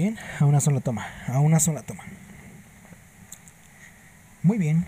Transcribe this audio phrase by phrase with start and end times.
[0.00, 2.02] Bien, a una sola toma, a una sola toma.
[4.42, 4.86] Muy bien.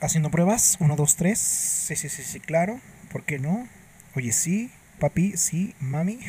[0.00, 1.36] Haciendo pruebas, 1, 2, 3.
[1.36, 2.78] Sí, sí, sí, sí, claro.
[3.10, 3.66] ¿Por qué no?
[4.14, 6.20] Oye, sí, papi, sí, mami.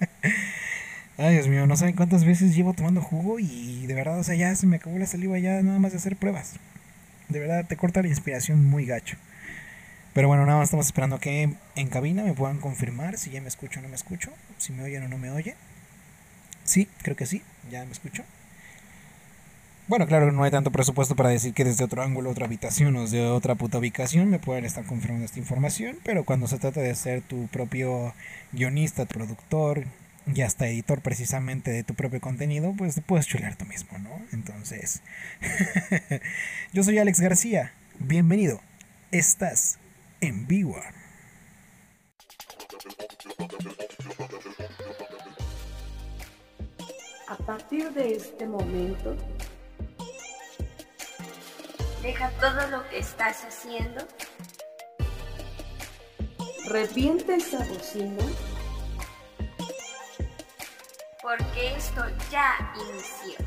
[1.18, 4.34] Ay, Dios mío, no saben cuántas veces llevo tomando jugo y de verdad, o sea,
[4.34, 6.54] ya se me acabó la saliva ya nada más de hacer pruebas.
[7.28, 9.18] De verdad, te corta la inspiración muy gacho.
[10.14, 13.48] Pero bueno, nada más estamos esperando que en cabina me puedan confirmar si ya me
[13.48, 15.54] escucho o no me escucho, si me oyen o no me oyen.
[16.64, 18.24] Sí, creo que sí, ya me escucho.
[19.88, 23.02] Bueno, claro, no hay tanto presupuesto para decir que desde otro ángulo, otra habitación o
[23.02, 26.94] desde otra puta ubicación me pueden estar confirmando esta información, pero cuando se trata de
[26.94, 28.14] ser tu propio
[28.52, 29.84] guionista, productor
[30.32, 34.22] y hasta editor precisamente de tu propio contenido, pues te puedes chulear tú mismo, ¿no?
[34.32, 35.02] Entonces,
[36.72, 38.60] yo soy Alex García, bienvenido,
[39.10, 39.78] estás
[40.20, 40.80] en vivo.
[47.32, 49.16] A partir de este momento,
[52.02, 54.06] deja todo lo que estás haciendo,
[56.66, 58.22] revienta esa bocina,
[61.22, 63.38] porque esto ya inició.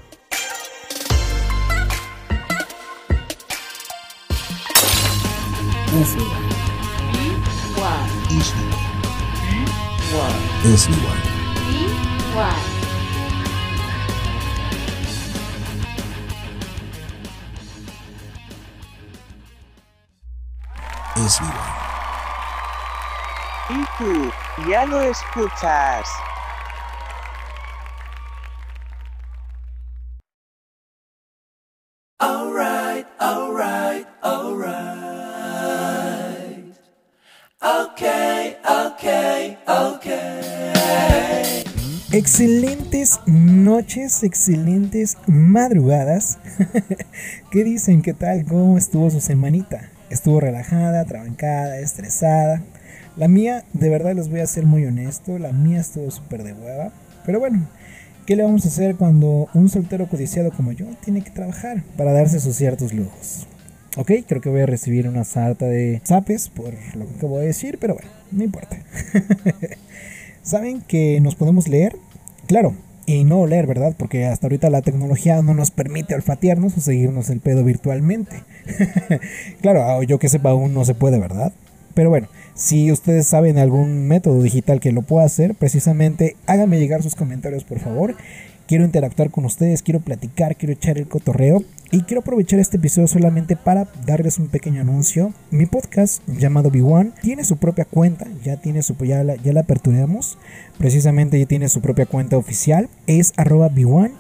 [6.01, 6.43] Es igual.
[7.69, 8.83] igual, Es igual.
[10.09, 12.74] igual, Es igual.
[23.67, 24.31] Y tú,
[24.69, 26.07] ya lo escuchas.
[32.19, 34.75] Alright, alright, alright.
[37.59, 41.63] Okay, okay, okay.
[42.11, 46.37] Excelentes noches, excelentes madrugadas.
[47.49, 48.03] ¿Qué dicen?
[48.03, 48.45] ¿Qué tal?
[48.45, 49.89] ¿Cómo estuvo su semanita?
[50.09, 52.61] ¿Estuvo relajada, trabancada, estresada?
[53.17, 56.53] La mía, de verdad les voy a ser muy honesto, la mía estuvo súper de
[56.53, 56.91] hueva.
[57.25, 57.67] Pero bueno,
[58.27, 62.13] ¿qué le vamos a hacer cuando un soltero codiciado como yo tiene que trabajar para
[62.13, 63.47] darse sus ciertos lujos?
[63.97, 67.47] Ok, creo que voy a recibir una sarta de zapes por lo que voy a
[67.47, 68.77] decir, pero bueno, no importa.
[70.43, 71.95] ¿Saben que nos podemos leer?
[72.45, 73.93] Claro, y no oler, ¿verdad?
[73.97, 78.43] Porque hasta ahorita la tecnología no nos permite olfatearnos o seguirnos el pedo virtualmente.
[79.61, 81.53] claro, ah, yo que sepa aún no se puede, ¿verdad?
[81.93, 87.03] Pero bueno, si ustedes saben algún método digital que lo pueda hacer, precisamente háganme llegar
[87.03, 88.15] sus comentarios, por favor.
[88.67, 93.07] Quiero interactuar con ustedes, quiero platicar, quiero echar el cotorreo y quiero aprovechar este episodio
[93.07, 95.33] solamente para darles un pequeño anuncio.
[95.51, 99.61] Mi podcast llamado B1 tiene su propia cuenta, ya tiene su ya la, ya la
[99.61, 100.37] aperturamos,
[100.77, 104.13] precisamente ya tiene su propia cuenta oficial, es arroba b1mx.ag.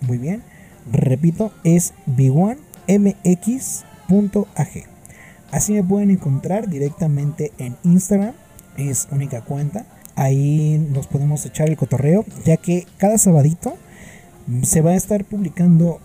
[0.00, 0.42] Muy bien,
[0.90, 2.88] repito, es b1mx.ag.
[5.50, 8.34] Así me pueden encontrar directamente en Instagram,
[8.76, 9.86] es única cuenta.
[10.14, 13.76] Ahí nos podemos echar el cotorreo, ya que cada sabadito
[14.62, 16.00] se va a estar publicando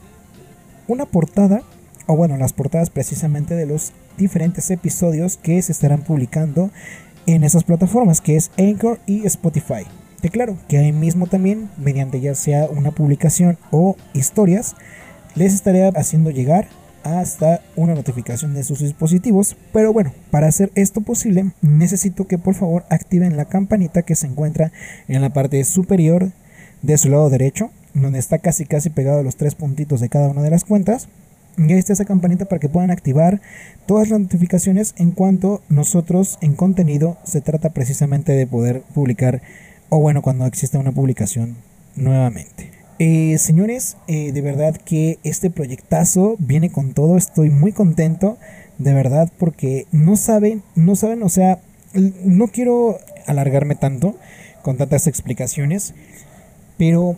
[0.87, 1.61] una portada,
[2.07, 6.71] o bueno, las portadas precisamente de los diferentes episodios que se estarán publicando
[7.25, 9.85] en esas plataformas, que es Anchor y Spotify.
[10.21, 14.75] Que claro, que ahí mismo también, mediante ya sea una publicación o historias,
[15.35, 16.67] les estaré haciendo llegar
[17.03, 19.57] hasta una notificación de sus dispositivos.
[19.71, 24.27] Pero bueno, para hacer esto posible, necesito que por favor activen la campanita que se
[24.27, 24.71] encuentra
[25.07, 26.31] en la parte superior
[26.81, 30.29] de su lado derecho, donde está casi casi pegado a los tres puntitos de cada
[30.29, 31.07] una de las cuentas.
[31.57, 33.39] Y ahí está esa campanita para que puedan activar
[33.85, 39.41] todas las notificaciones en cuanto nosotros en contenido se trata precisamente de poder publicar
[39.89, 41.55] o bueno cuando exista una publicación
[41.95, 42.71] nuevamente.
[42.99, 48.37] Eh, señores, eh, de verdad que este proyectazo viene con todo, estoy muy contento,
[48.77, 51.59] de verdad, porque no saben, no saben, o sea,
[51.93, 54.15] no quiero alargarme tanto
[54.61, 55.93] con tantas explicaciones,
[56.77, 57.17] pero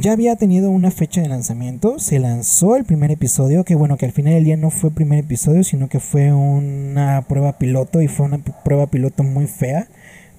[0.00, 4.06] ya había tenido una fecha de lanzamiento, se lanzó el primer episodio, que bueno, que
[4.06, 8.08] al final del día no fue primer episodio, sino que fue una prueba piloto y
[8.08, 9.88] fue una prueba piloto muy fea,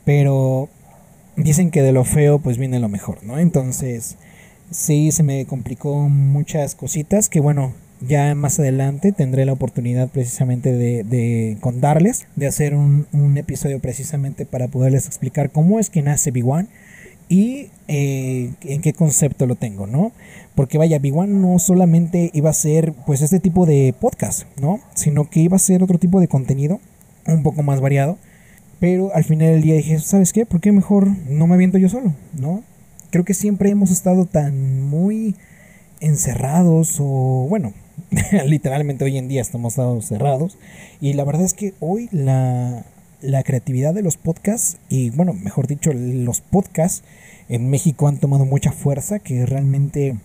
[0.05, 0.69] pero
[1.35, 3.39] dicen que de lo feo pues viene lo mejor, ¿no?
[3.39, 4.17] Entonces
[4.71, 10.71] sí se me complicó muchas cositas que bueno, ya más adelante tendré la oportunidad precisamente
[10.71, 16.01] de, de contarles, de hacer un, un, episodio precisamente para poderles explicar cómo es que
[16.01, 16.67] nace B1
[17.29, 20.11] y eh, en qué concepto lo tengo, ¿no?
[20.55, 24.81] Porque vaya, B1 no solamente iba a ser pues este tipo de podcast, ¿no?
[24.95, 26.81] Sino que iba a ser otro tipo de contenido
[27.27, 28.17] un poco más variado
[28.79, 30.45] Pero al final del día dije, ¿sabes qué?
[30.45, 32.13] ¿Por qué mejor no me aviento yo solo?
[32.33, 32.63] ¿No?
[33.11, 35.35] Creo que siempre hemos estado tan muy
[35.99, 37.73] encerrados o bueno,
[38.45, 40.57] literalmente hoy en día estamos cerrados
[40.99, 42.85] y la verdad es que hoy la,
[43.21, 47.03] la creatividad de los podcasts y bueno, mejor dicho, los podcasts
[47.49, 50.17] en México han tomado mucha fuerza que realmente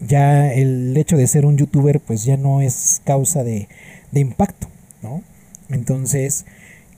[0.00, 3.68] ya el hecho de ser un youtuber pues ya no es causa de,
[4.12, 4.68] de impacto,
[5.02, 5.22] ¿no?
[5.68, 6.46] Entonces,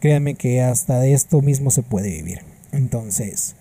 [0.00, 2.40] créanme que hasta de esto mismo se puede vivir.
[2.72, 3.56] Entonces,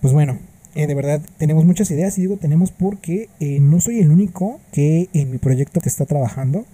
[0.00, 0.38] pues bueno,
[0.74, 4.60] eh, de verdad tenemos muchas ideas y digo tenemos porque eh, no soy el único
[4.72, 6.66] que en mi proyecto que está trabajando.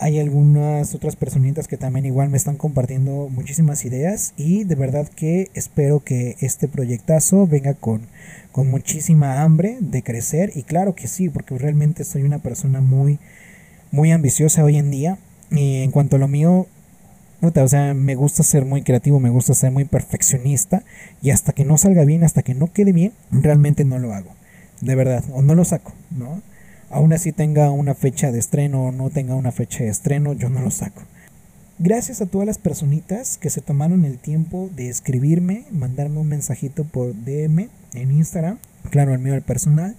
[0.00, 5.08] Hay algunas otras personitas que también igual me están compartiendo muchísimas ideas y de verdad
[5.08, 8.02] que espero que este proyectazo venga con,
[8.52, 13.18] con muchísima hambre de crecer y claro que sí, porque realmente soy una persona muy,
[13.90, 15.18] muy ambiciosa hoy en día
[15.50, 16.68] y en cuanto a lo mío,
[17.40, 20.84] o sea, me gusta ser muy creativo, me gusta ser muy perfeccionista
[21.22, 24.30] y hasta que no salga bien, hasta que no quede bien, realmente no lo hago,
[24.80, 26.40] de verdad, o no lo saco, ¿no?
[26.90, 30.48] Aún así tenga una fecha de estreno o no tenga una fecha de estreno, yo
[30.48, 31.02] no lo saco.
[31.78, 36.84] Gracias a todas las personitas que se tomaron el tiempo de escribirme, mandarme un mensajito
[36.84, 38.58] por DM en Instagram,
[38.90, 39.96] claro, el mío el personal,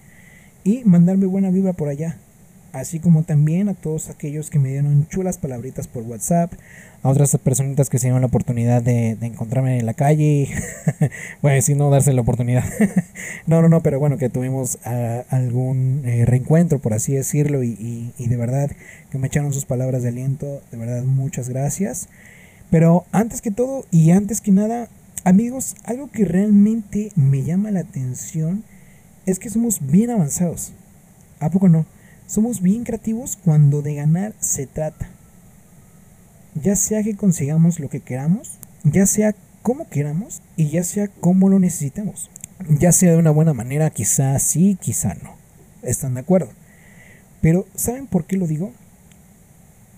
[0.63, 2.17] y mandarme buena vibra por allá.
[2.71, 6.53] Así como también a todos aquellos que me dieron chulas palabritas por WhatsApp,
[7.01, 10.49] a otras personitas que se dieron la oportunidad de, de encontrarme en la calle,
[11.41, 12.63] bueno, si no darse la oportunidad.
[13.47, 17.69] no, no, no, pero bueno, que tuvimos ah, algún eh, reencuentro, por así decirlo, y,
[17.69, 18.69] y- y de verdad
[19.11, 22.07] que me echaron sus palabras de aliento, de verdad muchas gracias.
[22.69, 24.89] Pero antes que todo y antes que nada,
[25.23, 28.63] amigos, algo que realmente me llama la atención
[29.25, 30.73] es que somos bien avanzados.
[31.39, 31.85] ¿A poco no?
[32.29, 35.09] Somos bien creativos cuando de ganar se trata.
[36.53, 39.33] Ya sea que consigamos lo que queramos, ya sea
[39.63, 42.29] como queramos y ya sea como lo necesitemos.
[42.69, 45.37] Ya sea de una buena manera, quizá sí, quizá no.
[45.81, 46.51] ¿Están de acuerdo?
[47.41, 48.73] Pero ¿saben por qué lo digo?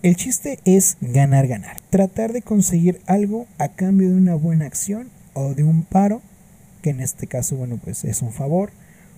[0.02, 1.82] El chiste es ganar, ganar.
[1.90, 6.22] Tratar de conseguir algo a cambio de una buena acción o de un paro,
[6.82, 8.72] que en este caso, bueno, pues es un favor,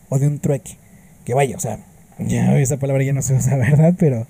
[0.10, 0.78] o de un trueque.
[1.26, 1.80] Que vaya, o sea,
[2.28, 3.96] ya esa palabra ya no se usa, ¿verdad?
[3.98, 4.28] Pero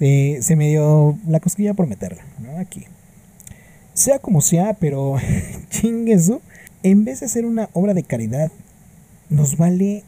[0.00, 2.58] eh, se me dio la cosquilla por meterla, ¿no?
[2.58, 2.84] Aquí.
[3.94, 5.16] Sea como sea, pero
[5.70, 6.40] chingue eso.
[6.82, 8.50] En vez de hacer una obra de caridad,
[9.28, 10.02] nos vale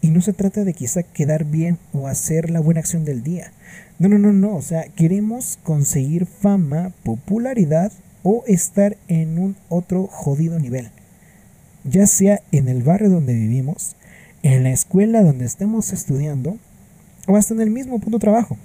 [0.00, 3.52] y no se trata de quizá quedar bien o hacer la buena acción del día.
[3.98, 4.56] No, no, no, no.
[4.56, 7.92] O sea, queremos conseguir fama, popularidad
[8.22, 10.90] o estar en un otro jodido nivel.
[11.84, 13.96] Ya sea en el barrio donde vivimos,
[14.44, 16.58] en la escuela donde estemos estudiando
[17.26, 18.58] o hasta en el mismo punto de trabajo.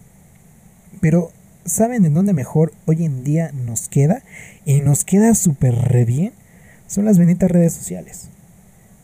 [1.00, 1.32] Pero,
[1.66, 4.22] ¿saben en dónde mejor hoy en día nos queda?
[4.66, 6.34] Y nos queda súper re bien.
[6.86, 8.28] Son las benditas redes sociales.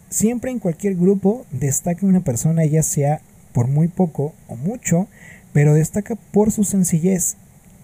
[0.10, 3.22] Siempre en cualquier grupo destaca una persona, ya sea
[3.54, 5.08] por muy poco o mucho,
[5.54, 7.38] pero destaca por su sencillez,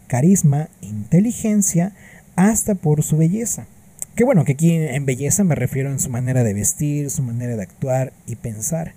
[0.08, 1.94] carisma, inteligencia,
[2.36, 3.68] hasta por su belleza.
[4.16, 7.56] Que bueno, que aquí en belleza me refiero en su manera de vestir, su manera
[7.56, 8.94] de actuar y pensar.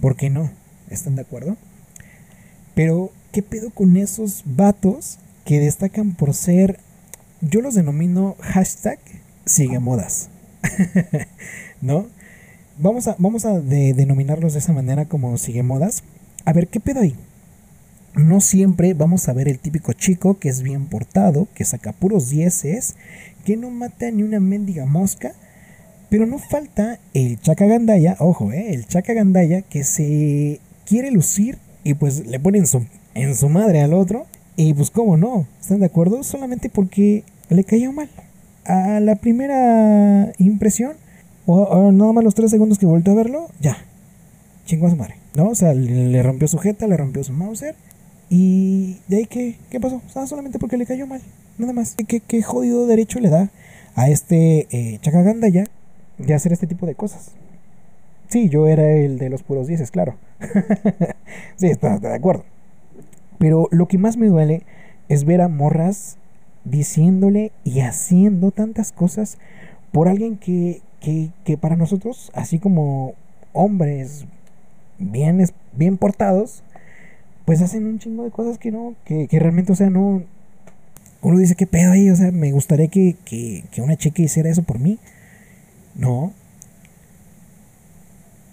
[0.00, 0.50] ¿Por qué no?
[0.90, 1.56] ¿Están de acuerdo?
[2.74, 6.78] Pero, ¿qué pedo con esos vatos que destacan por ser,
[7.40, 8.98] yo los denomino hashtag
[9.44, 10.28] sigue modas?
[11.80, 12.06] ¿No?
[12.78, 16.04] Vamos a, vamos a de- denominarlos de esa manera como sigue modas.
[16.44, 17.14] A ver, ¿qué pedo ahí?
[18.14, 22.30] No siempre vamos a ver el típico chico que es bien portado, que saca puros
[22.30, 22.94] dieces,
[23.48, 25.32] que no mata ni una mendiga mosca,
[26.10, 32.26] pero no falta el chacagandaya, ojo, eh, el chacagandaya que se quiere lucir y pues
[32.26, 34.26] le pone en su, en su madre al otro.
[34.54, 36.22] Y pues cómo no, ¿están de acuerdo?
[36.24, 38.10] Solamente porque le cayó mal.
[38.66, 40.98] A la primera impresión,
[41.46, 43.78] o, o nada más los tres segundos que volteó a verlo, ya,
[44.66, 45.14] chingó a su madre.
[45.34, 45.48] ¿No?
[45.48, 47.76] O sea, le, rompió su jeta, le rompió su Mauser.
[48.28, 50.02] Y de ahí, ¿qué, qué pasó?
[50.06, 51.22] O sea, solamente porque le cayó mal.
[51.58, 51.96] Nada más.
[52.06, 53.50] ¿Qué, qué jodido derecho le da
[53.94, 55.64] a este eh, chacagandaya
[56.18, 57.32] de hacer este tipo de cosas?
[58.28, 60.16] Sí, yo era el de los puros dieces, claro.
[61.56, 62.44] sí, está, de acuerdo.
[63.38, 64.62] Pero lo que más me duele
[65.08, 66.16] es ver a morras
[66.64, 69.38] diciéndole y haciendo tantas cosas
[69.92, 73.14] por alguien que, que, que para nosotros, así como
[73.52, 74.26] hombres
[74.98, 76.62] bien, bien portados,
[77.46, 80.22] pues hacen un chingo de cosas que no, que, que realmente, o sea, no.
[81.20, 82.10] Uno dice, ¿qué pedo ahí?
[82.10, 84.98] O sea, me gustaría que, que, que una chica hiciera eso por mí.
[85.94, 86.32] No.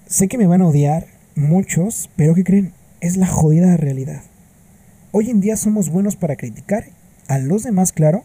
[0.07, 2.74] Sé que me van a odiar muchos, pero ¿qué creen?
[3.01, 4.22] Es la jodida realidad.
[5.12, 6.86] Hoy en día somos buenos para criticar
[7.27, 8.24] a los demás, claro,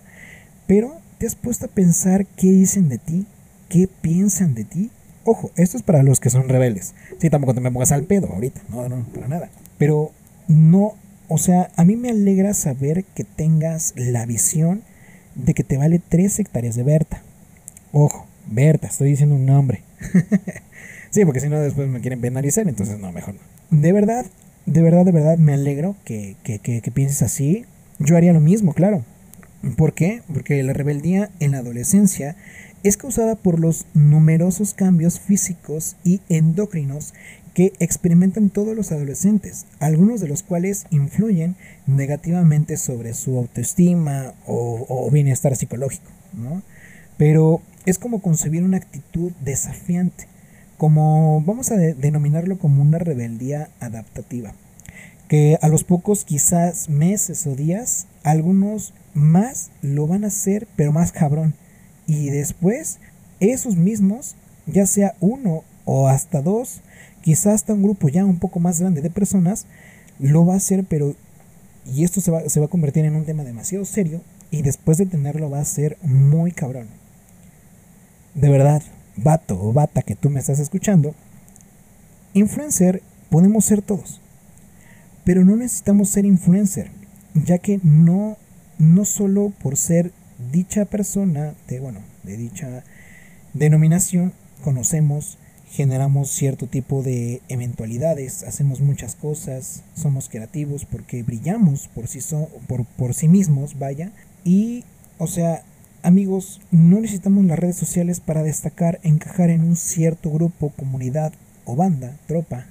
[0.66, 3.26] pero ¿te has puesto a pensar qué dicen de ti?
[3.68, 4.90] ¿Qué piensan de ti?
[5.24, 6.94] Ojo, esto es para los que son rebeldes.
[7.18, 8.62] Sí, tampoco te me pongas al pedo ahorita.
[8.68, 9.50] No, no, para nada.
[9.78, 10.12] Pero
[10.48, 10.94] no,
[11.30, 14.82] o sea, a mí me alegra saber que tengas la visión
[15.36, 17.22] de que te vale 3 hectáreas de Berta.
[17.92, 19.84] Ojo, Berta, estoy diciendo un nombre.
[21.10, 23.78] sí, porque si no después me quieren penalizar, entonces no, mejor no.
[23.78, 24.26] De verdad,
[24.66, 27.64] de verdad, de verdad, me alegro que, que, que, que pienses así.
[28.00, 29.04] Yo haría lo mismo, claro.
[29.76, 30.22] ¿Por qué?
[30.34, 32.34] Porque la rebeldía en la adolescencia
[32.82, 37.14] es causada por los numerosos cambios físicos y endocrinos
[37.54, 45.08] que experimentan todos los adolescentes, algunos de los cuales influyen negativamente sobre su autoestima o,
[45.10, 46.10] bienestar psicológico.
[46.32, 46.62] ¿no?
[47.16, 50.26] Pero es como concebir una actitud desafiante,
[50.78, 54.54] como vamos a de- denominarlo como una rebeldía adaptativa,
[55.28, 60.92] que a los pocos quizás meses o días, algunos más lo van a hacer, pero
[60.92, 61.54] más cabrón.
[62.06, 62.98] Y después,
[63.40, 64.34] esos mismos,
[64.66, 66.80] ya sea uno o hasta dos,
[67.22, 69.66] quizás hasta un grupo ya un poco más grande de personas,
[70.18, 71.14] lo va a hacer, pero...
[71.86, 74.98] Y esto se va, se va a convertir en un tema demasiado serio y después
[74.98, 76.88] de tenerlo va a ser muy cabrón.
[78.34, 78.82] De verdad,
[79.16, 81.14] vato o bata que tú me estás escuchando,
[82.34, 84.20] influencer podemos ser todos,
[85.24, 86.90] pero no necesitamos ser influencer,
[87.34, 88.36] ya que no,
[88.78, 90.12] no solo por ser
[90.52, 92.84] dicha persona, de, bueno, de dicha
[93.52, 95.38] denominación, conocemos,
[95.70, 102.48] generamos cierto tipo de eventualidades, hacemos muchas cosas, somos creativos porque brillamos por sí, so-
[102.66, 104.10] por, por sí mismos, vaya,
[104.44, 104.84] y,
[105.18, 105.62] o sea,
[106.02, 111.32] amigos, no necesitamos las redes sociales para destacar, encajar en un cierto grupo, comunidad
[111.64, 112.66] o banda, tropa,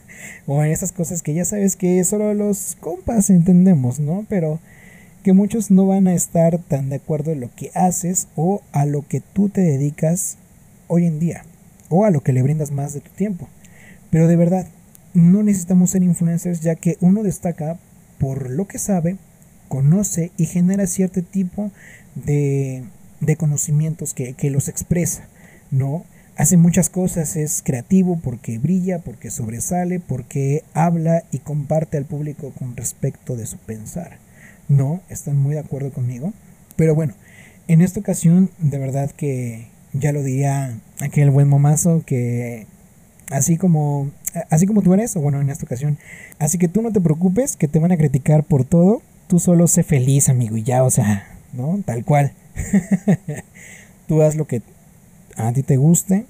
[0.46, 4.26] o en esas cosas que ya sabes que solo los compas entendemos, ¿no?
[4.28, 4.60] Pero
[5.24, 8.84] que muchos no van a estar tan de acuerdo en lo que haces o a
[8.84, 10.36] lo que tú te dedicas
[10.86, 11.44] hoy en día
[11.94, 13.48] o a lo que le brindas más de tu tiempo.
[14.10, 14.66] Pero de verdad,
[15.12, 17.78] no necesitamos ser influencers ya que uno destaca
[18.18, 19.16] por lo que sabe,
[19.68, 21.70] conoce y genera cierto tipo
[22.16, 22.82] de,
[23.20, 25.28] de conocimientos que, que los expresa,
[25.70, 26.04] ¿no?
[26.36, 32.52] Hace muchas cosas, es creativo porque brilla, porque sobresale, porque habla y comparte al público
[32.58, 34.18] con respecto de su pensar.
[34.66, 35.02] ¿No?
[35.10, 36.32] ¿Están muy de acuerdo conmigo?
[36.74, 37.14] Pero bueno,
[37.68, 42.66] en esta ocasión, de verdad que ya lo diría aquel buen momazo que
[43.30, 44.10] así como
[44.50, 45.98] así como tú eres, o bueno, en esta ocasión,
[46.38, 49.66] así que tú no te preocupes que te van a criticar por todo, tú solo
[49.68, 51.80] sé feliz, amigo, y ya, o sea, ¿no?
[51.84, 52.32] Tal cual.
[54.08, 54.62] tú haz lo que
[55.36, 56.26] a ti te guste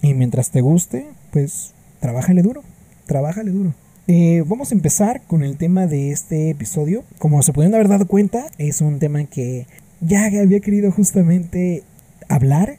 [0.00, 2.62] y mientras te guste, pues trabájale duro,
[3.06, 3.74] trabájale duro.
[4.08, 7.04] Eh, vamos a empezar con el tema de este episodio.
[7.18, 9.66] Como se pudieron haber dado cuenta, es un tema que
[10.00, 11.84] ya había querido justamente
[12.28, 12.78] hablar,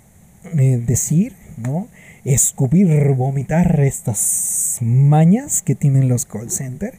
[0.58, 1.88] eh, decir, ¿no?
[2.26, 6.94] Escupir, vomitar estas mañas que tienen los call center.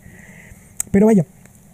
[0.91, 1.25] Pero vaya,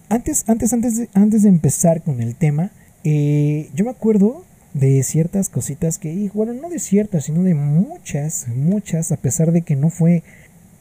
[0.09, 2.71] antes, antes, antes, de, antes de empezar con el tema,
[3.05, 8.47] eh, yo me acuerdo de ciertas cositas que, bueno, no de ciertas, sino de muchas,
[8.49, 10.23] muchas, a pesar de que no fue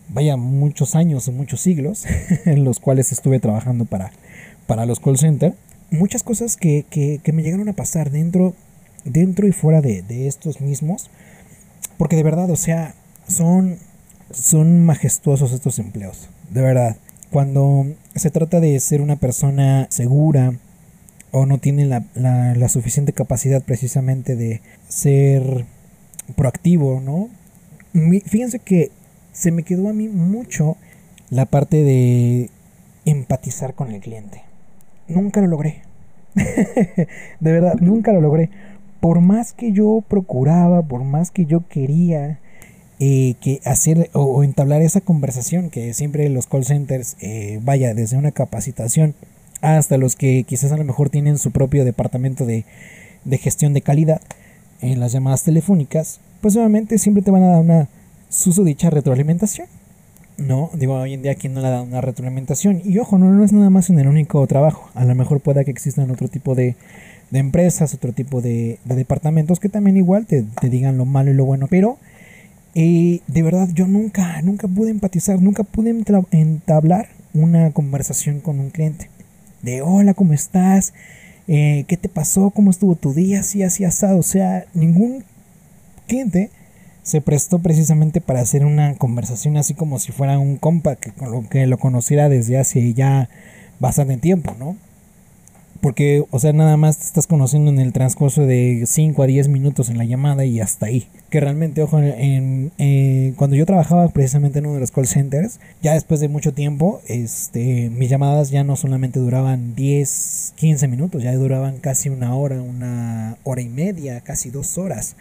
[0.09, 2.05] vaya, muchos años o muchos siglos
[2.45, 4.11] en los cuales estuve trabajando para,
[4.67, 5.53] para los call center,
[5.91, 8.55] muchas cosas que, que, que me llegaron a pasar dentro,
[9.05, 11.09] dentro y fuera de, de, estos mismos,
[11.97, 12.95] porque de verdad, o sea,
[13.27, 13.77] son,
[14.31, 16.97] son majestuosos estos empleos, de verdad.
[17.31, 20.53] Cuando se trata de ser una persona segura
[21.31, 25.65] o no tiene la, la, la suficiente capacidad precisamente de ser
[26.35, 27.29] proactivo, ¿no?
[28.25, 28.91] Fíjense que
[29.31, 30.77] se me quedó a mí mucho
[31.29, 32.49] la parte de
[33.05, 34.43] empatizar con el cliente.
[35.07, 35.81] Nunca lo logré.
[36.35, 37.07] de
[37.51, 38.49] verdad, nunca lo logré.
[38.99, 42.39] Por más que yo procuraba, por más que yo quería
[42.99, 48.17] eh, que hacer o, entablar esa conversación que siempre los call centers, eh, vaya, desde
[48.17, 49.15] una capacitación
[49.61, 52.65] hasta los que quizás a lo mejor tienen su propio departamento de,
[53.25, 54.21] de gestión de calidad
[54.81, 57.87] en las llamadas telefónicas, pues obviamente siempre te van a dar una
[58.29, 59.67] susodicha retroalimentación.
[60.37, 62.81] No, digo, hoy en día quien no le da una retroalimentación.
[62.85, 64.89] Y ojo, no, no es nada más en el único trabajo.
[64.95, 66.75] A lo mejor pueda que existan otro tipo de,
[67.31, 71.31] de empresas, otro tipo de, de, departamentos que también igual te, te, digan lo malo
[71.31, 71.67] y lo bueno.
[71.67, 71.97] Pero
[72.75, 75.95] eh, de verdad yo nunca, nunca pude empatizar, nunca pude
[76.31, 79.09] entablar una conversación con un cliente.
[79.61, 80.93] De hola, ¿cómo estás?
[81.47, 82.51] Eh, ¿Qué te pasó?
[82.51, 83.41] ¿Cómo estuvo tu día?
[83.41, 84.19] Así, así, asado.
[84.19, 85.23] O sea, ningún
[86.07, 86.49] cliente
[87.03, 91.11] se prestó precisamente para hacer una conversación así como si fuera un compa que,
[91.49, 93.29] que lo conociera desde hace ya
[93.79, 94.75] bastante tiempo, ¿no?
[95.81, 99.47] Porque, o sea, nada más te estás conociendo en el transcurso de 5 a 10
[99.47, 101.07] minutos en la llamada y hasta ahí.
[101.29, 105.61] Que realmente, ojo, en, eh, cuando yo trabajaba precisamente en uno de los call centers,
[105.81, 111.23] ya después de mucho tiempo, este, mis llamadas ya no solamente duraban 10, 15 minutos,
[111.23, 115.15] ya duraban casi una hora, una hora y media, casi dos horas.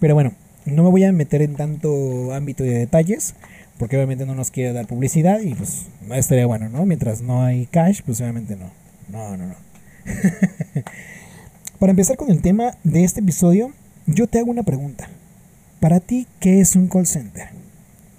[0.00, 0.32] Pero bueno,
[0.66, 3.34] no me voy a meter en tanto ámbito de detalles,
[3.78, 6.84] porque obviamente no nos quiere dar publicidad y pues no estaría bueno, ¿no?
[6.84, 8.70] Mientras no hay cash, pues obviamente no.
[9.08, 9.67] No, no, no.
[11.78, 13.72] Para empezar con el tema de este episodio,
[14.06, 15.08] yo te hago una pregunta.
[15.80, 17.48] Para ti, ¿qué es un call center?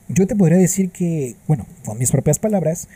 [0.07, 2.87] Yo te podría decir que, bueno, con mis propias palabras,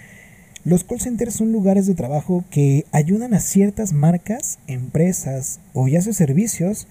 [0.63, 6.01] los call centers son lugares de trabajo que ayudan a ciertas marcas, empresas o ya
[6.01, 6.88] sea servicios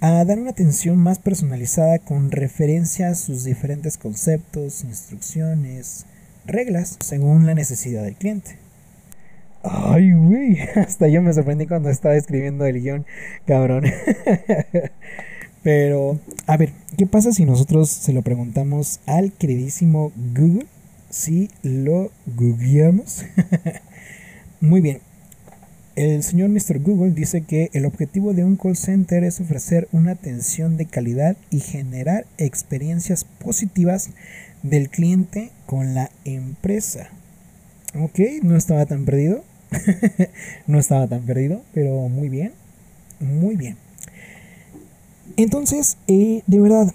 [0.00, 6.06] a dar una atención más personalizada con referencia a sus diferentes conceptos, instrucciones,
[6.46, 8.61] reglas, según la necesidad del cliente.
[9.62, 13.06] Ay, güey, hasta yo me sorprendí cuando estaba escribiendo el guion,
[13.46, 13.84] cabrón.
[15.62, 20.66] Pero, a ver, ¿qué pasa si nosotros se lo preguntamos al queridísimo Google?
[21.08, 23.24] Si lo googleamos.
[24.60, 25.00] Muy bien.
[25.94, 26.80] El señor Mr.
[26.80, 31.36] Google dice que el objetivo de un call center es ofrecer una atención de calidad
[31.50, 34.10] y generar experiencias positivas
[34.62, 37.10] del cliente con la empresa.
[37.94, 39.44] Ok, no estaba tan perdido.
[40.66, 42.52] no estaba tan perdido, pero muy bien,
[43.20, 43.76] muy bien.
[45.36, 46.92] Entonces, eh, de verdad,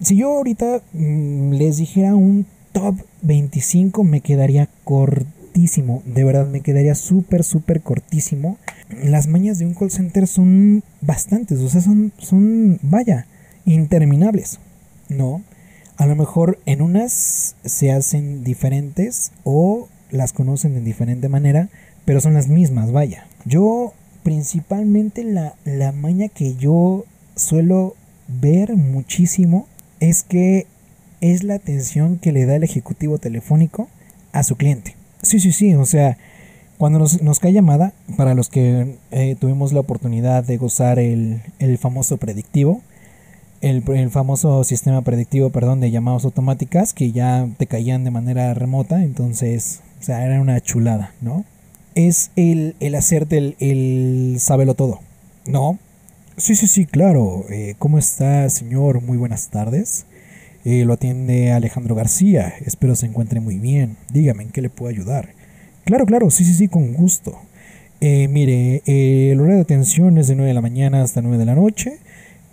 [0.00, 6.02] si yo ahorita mm, les dijera un top 25, me quedaría cortísimo.
[6.06, 8.58] De verdad, me quedaría súper, súper cortísimo.
[9.02, 13.26] Las mañas de un call center son bastantes, o sea, son, son, vaya,
[13.66, 14.60] interminables.
[15.08, 15.42] No,
[15.96, 21.68] a lo mejor en unas se hacen diferentes o las conocen de diferente manera,
[22.04, 23.26] pero son las mismas, vaya.
[23.44, 27.04] Yo principalmente la, la maña que yo
[27.36, 27.94] suelo
[28.28, 29.66] ver muchísimo
[30.00, 30.66] es que
[31.20, 33.88] es la atención que le da el ejecutivo telefónico
[34.32, 34.94] a su cliente.
[35.22, 36.16] Sí, sí, sí, o sea,
[36.78, 41.42] cuando nos, nos cae llamada, para los que eh, tuvimos la oportunidad de gozar el,
[41.58, 42.82] el famoso predictivo,
[43.60, 48.54] el, el, famoso sistema predictivo, perdón, de llamadas automáticas que ya te caían de manera
[48.54, 51.44] remota, entonces o sea, era una chulada, ¿no?
[51.94, 55.00] Es el, el hacerte el, el sábelo todo,
[55.46, 55.78] ¿no?
[56.36, 57.44] Sí, sí, sí, claro.
[57.50, 59.02] Eh, ¿Cómo está, señor?
[59.02, 60.06] Muy buenas tardes.
[60.64, 62.54] Eh, lo atiende Alejandro García.
[62.64, 63.96] Espero se encuentre muy bien.
[64.12, 65.30] Dígame, ¿en qué le puedo ayudar?
[65.84, 67.40] Claro, claro, sí, sí, sí, con gusto.
[68.00, 71.46] Eh, mire, el horario de atención es de 9 de la mañana hasta 9 de
[71.46, 71.98] la noche.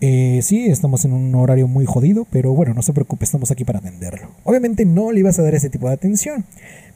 [0.01, 3.63] Eh, sí, estamos en un horario muy jodido, pero bueno, no se preocupe, estamos aquí
[3.63, 4.29] para atenderlo.
[4.43, 6.45] Obviamente no le ibas a dar ese tipo de atención,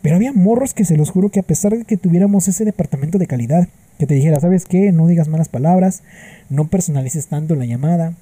[0.01, 3.17] pero había morros que se los juro que a pesar de que tuviéramos ese departamento
[3.17, 4.91] de calidad, que te dijera, ¿sabes qué?
[4.91, 6.03] No digas malas palabras,
[6.49, 8.13] no personalices tanto la llamada,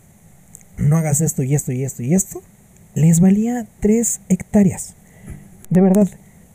[0.77, 2.41] no hagas esto y esto y esto y esto,
[2.95, 4.95] les valía 3 hectáreas.
[5.69, 6.07] De verdad.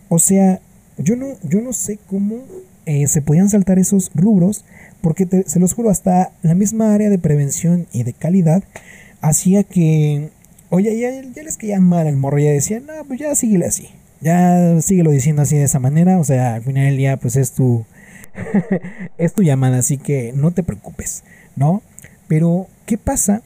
[0.08, 0.60] O sea,
[0.98, 2.42] yo no, yo no sé cómo
[2.84, 4.64] eh, se podían saltar esos rubros
[5.00, 8.64] porque se los juro, hasta la misma área de prevención y de calidad
[9.20, 10.30] hacía que,
[10.68, 13.88] oye, ya, ya les caía mal el morro, ya decían, no, pues ya síguele así,
[14.22, 17.52] ya síguelo diciendo así de esa manera, o sea, al final del día, pues es
[17.52, 17.84] tu,
[19.18, 21.24] es tu llamada, así que no te preocupes,
[21.56, 21.82] ¿no?
[22.28, 23.42] Pero, ¿qué pasa?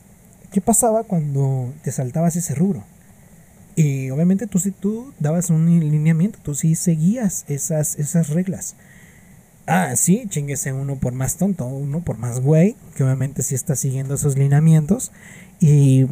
[0.52, 2.84] ¿Qué pasaba cuando te saltabas ese rubro?
[3.74, 8.74] Y obviamente tú sí tú dabas un lineamiento, tú sí seguías esas, esas reglas.
[9.66, 13.74] Ah, sí, chinguese uno por más tonto, uno por más güey, que obviamente sí está
[13.74, 15.10] siguiendo esos lineamientos
[15.60, 16.06] y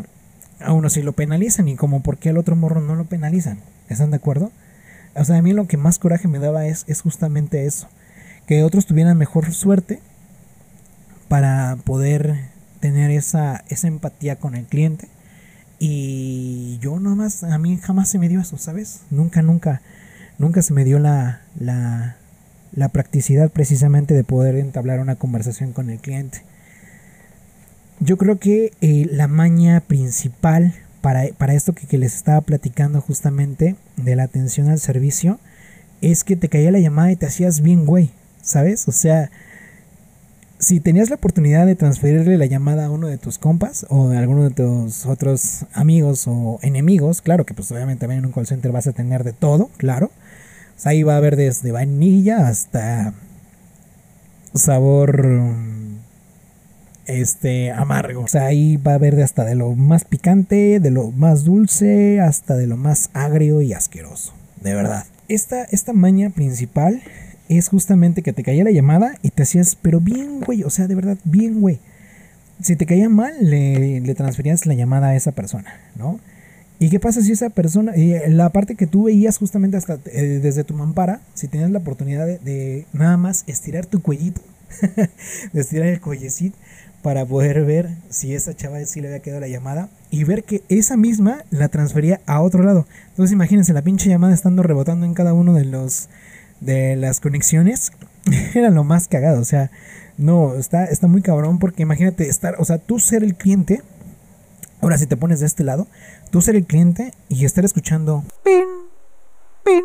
[0.59, 3.59] a uno sí lo penalizan y como por qué al otro morro no lo penalizan.
[3.89, 4.51] ¿Están de acuerdo?
[5.15, 7.89] O sea, a mí lo que más coraje me daba es, es justamente eso,
[8.47, 10.01] que otros tuvieran mejor suerte
[11.29, 15.09] para poder tener esa, esa empatía con el cliente
[15.79, 19.03] y yo nomás, a mí jamás se me dio eso, ¿sabes?
[19.11, 19.83] Nunca, nunca,
[20.39, 22.17] nunca se me dio la, la,
[22.73, 26.43] la practicidad precisamente de poder entablar una conversación con el cliente.
[28.01, 33.03] Yo creo que eh, la maña principal para, para esto que, que, les estaba platicando
[33.03, 35.39] justamente de la atención al servicio
[36.01, 38.09] es que te caía la llamada y te hacías bien güey,
[38.41, 38.89] ¿sabes?
[38.89, 39.31] O sea,
[40.59, 44.17] si tenías la oportunidad de transferirle la llamada a uno de tus compas o de
[44.17, 48.47] alguno de tus otros amigos o enemigos, claro que pues obviamente también en un call
[48.47, 50.11] center vas a tener de todo, claro
[50.85, 53.13] ahí va a haber desde vainilla hasta
[54.55, 55.27] sabor
[57.07, 58.23] este amargo.
[58.23, 61.45] O sea, ahí va a haber de hasta de lo más picante, de lo más
[61.45, 64.33] dulce, hasta de lo más agrio y asqueroso.
[64.61, 65.05] De verdad.
[65.29, 67.03] Esta, esta maña principal
[67.49, 70.87] es justamente que te caía la llamada y te hacías, pero bien, güey, o sea,
[70.87, 71.79] de verdad, bien, güey.
[72.63, 76.21] Si te caía mal, le, le transferías la llamada a esa persona, ¿no?
[76.79, 80.41] ¿Y qué pasa si esa persona, y la parte que tú veías justamente hasta eh,
[80.43, 84.41] desde tu mampara, si tenías la oportunidad de, de nada más estirar tu cuellito,
[85.53, 86.57] de estirar el cuellecito
[87.05, 90.63] para poder ver si esa chava sí le había quedado la llamada y ver que
[90.71, 92.87] esa misma la transfería a otro lado.
[93.11, 96.09] Entonces imagínense la pinche llamada estando rebotando en cada uno de los
[96.63, 97.93] de las conexiones.
[98.55, 99.71] Era lo más cagado, o sea,
[100.17, 103.83] no, está, está muy cabrón porque imagínate estar, o sea, tú ser el cliente,
[104.81, 105.87] ahora si te pones de este lado,
[106.31, 108.65] tú ser el cliente y estar escuchando pin,
[109.63, 109.85] pin,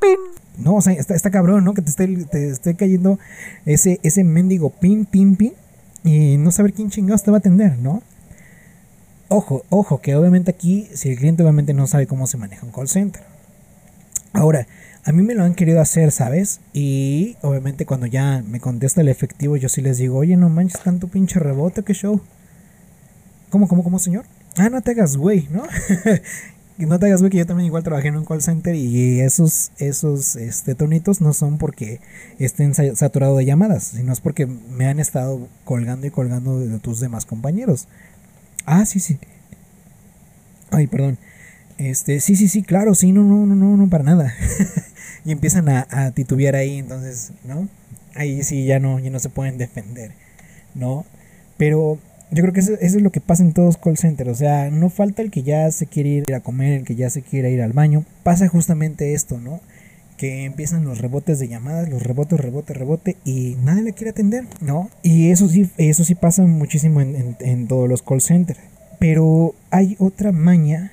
[0.00, 0.64] pin.
[0.64, 1.74] No, o sea, está, está cabrón, ¿no?
[1.74, 3.18] Que te esté, te esté cayendo
[3.64, 5.54] ese, ese mendigo pin, pin, pin
[6.06, 8.02] y no saber quién chingados te va a atender, ¿no?
[9.28, 12.70] Ojo, ojo, que obviamente aquí, si el cliente obviamente no sabe cómo se maneja un
[12.70, 13.24] call center.
[14.32, 14.68] Ahora,
[15.04, 16.60] a mí me lo han querido hacer, ¿sabes?
[16.72, 20.80] Y obviamente cuando ya me contesta el efectivo, yo sí les digo, oye, no manches
[20.80, 22.20] tanto pinche rebote, qué show.
[23.50, 24.26] ¿Cómo, cómo, cómo, señor?
[24.56, 25.64] Ah, no te hagas güey, ¿no?
[26.78, 29.72] No te hagas güey que yo también igual trabajé en un call center y esos,
[29.78, 32.00] esos este, tonitos no son porque
[32.38, 36.78] estén sa- saturados de llamadas, sino es porque me han estado colgando y colgando de
[36.78, 37.88] tus demás compañeros.
[38.66, 39.18] Ah, sí, sí.
[40.70, 41.18] Ay, perdón.
[41.78, 44.34] Este, sí, sí, sí, claro, sí, no, no, no, no, no, para nada.
[45.24, 47.68] y empiezan a, a titubear ahí, entonces, ¿no?
[48.14, 50.12] Ahí sí ya no, ya no se pueden defender,
[50.74, 51.06] ¿no?
[51.58, 51.98] Pero
[52.30, 54.30] yo creo que eso, es lo que pasa en todos call centers.
[54.30, 57.08] O sea, no falta el que ya se quiere ir a comer, el que ya
[57.10, 58.04] se quiere ir al baño.
[58.22, 59.60] Pasa justamente esto, ¿no?
[60.16, 64.44] Que empiezan los rebotes de llamadas, los rebotes, rebote, rebote, y nadie le quiere atender,
[64.60, 64.90] ¿no?
[65.02, 68.58] Y eso sí, eso sí pasa muchísimo en, en- en todos los call centers.
[68.98, 70.90] Pero hay otra maña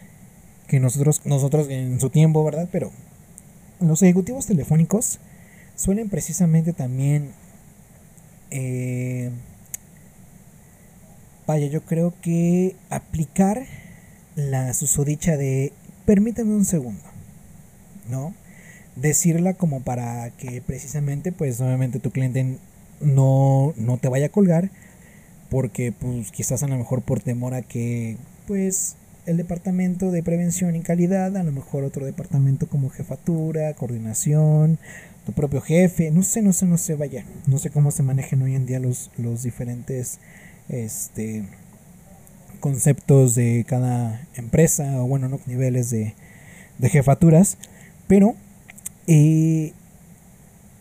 [0.68, 2.68] que nosotros, nosotros en su tiempo, ¿verdad?
[2.72, 2.92] Pero
[3.80, 5.20] los ejecutivos telefónicos
[5.76, 7.30] suelen precisamente también
[8.52, 9.30] eh,
[11.54, 13.68] vaya, yo creo que aplicar
[14.36, 15.72] la susodicha de
[16.04, 17.04] permítame un segundo,
[18.10, 18.34] ¿no?
[18.96, 22.58] Decirla como para que precisamente, pues obviamente tu cliente
[23.02, 24.72] no, no te vaya a colgar,
[25.52, 28.96] porque pues quizás a lo mejor por temor a que, pues
[29.28, 34.80] el departamento de prevención y calidad, a lo mejor otro departamento como jefatura, coordinación,
[35.24, 38.42] tu propio jefe, no sé, no sé, no sé, vaya, no sé cómo se manejan
[38.42, 40.18] hoy en día los, los diferentes
[40.70, 41.44] este
[42.60, 46.14] conceptos de cada empresa o bueno no niveles de,
[46.80, 47.58] de jefaturas
[48.08, 48.36] pero
[49.08, 49.74] eh,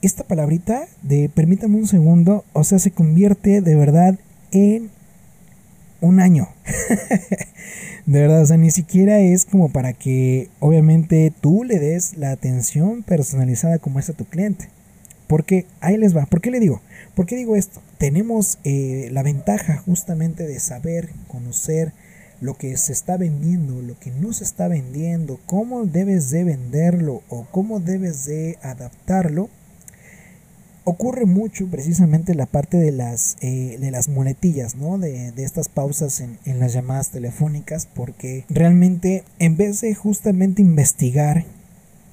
[0.02, 4.18] esta palabrita de permítame un segundo o sea se convierte de verdad
[4.50, 4.90] en
[6.00, 6.48] un año.
[8.04, 12.32] De verdad o sea ni siquiera es como para que obviamente tú le des la
[12.32, 14.68] atención personalizada como es a tu cliente
[15.32, 16.26] porque ahí les va.
[16.26, 16.82] ¿Por qué le digo?
[17.14, 17.80] ¿Por qué digo esto?
[17.96, 21.94] Tenemos eh, la ventaja justamente de saber, conocer
[22.42, 27.22] lo que se está vendiendo, lo que no se está vendiendo, cómo debes de venderlo
[27.30, 29.48] o cómo debes de adaptarlo.
[30.84, 34.98] Ocurre mucho precisamente la parte de las, eh, de las muletillas, ¿no?
[34.98, 40.60] De, de estas pausas en, en las llamadas telefónicas, porque realmente en vez de justamente
[40.60, 41.46] investigar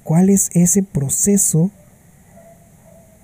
[0.05, 1.69] cuál es ese proceso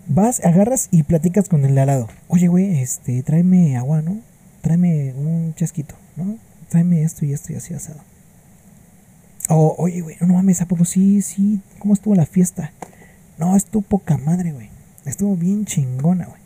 [0.08, 2.08] vas, agarras y platicas con el de al lado.
[2.28, 4.18] Oye, güey, este, tráeme agua, ¿no?
[4.62, 6.38] Tráeme un chasquito, ¿no?
[6.70, 8.00] Tráeme esto y esto y así asado.
[9.50, 11.62] O, oye, güey, no mames, ¿a poco sí, sí?
[11.80, 12.72] ¿Cómo estuvo la fiesta?
[13.38, 14.70] No, estuvo poca madre, güey.
[15.06, 16.42] Estuvo bien chingona, güey.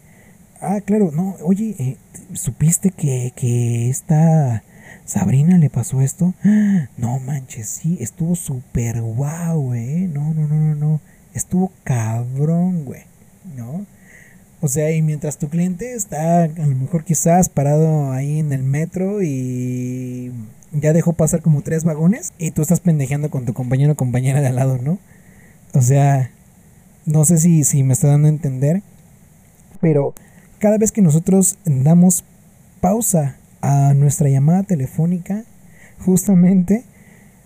[0.62, 1.98] Ah, claro, no, oye, eh,
[2.34, 4.64] ¿supiste que, que esta
[5.06, 6.34] Sabrina le pasó esto?
[6.98, 10.08] No manches, sí, estuvo súper guau, güey.
[10.08, 11.02] No, no, no, no, no.
[11.34, 13.04] Estuvo cabrón, güey.
[13.56, 13.86] ¿No?
[14.62, 18.64] O sea, y mientras tu cliente está a lo mejor quizás parado ahí en el
[18.64, 20.34] metro y
[20.74, 24.42] ya dejó pasar como tres vagones y tú estás pendejeando con tu compañero o compañera
[24.42, 25.00] de al lado, ¿no?
[25.74, 26.32] O sea,
[27.06, 28.84] no sé si, si me está dando a entender,
[29.80, 30.14] pero
[30.60, 32.26] cada vez que nosotros damos
[32.82, 35.46] pausa a nuestra llamada telefónica,
[36.00, 36.84] justamente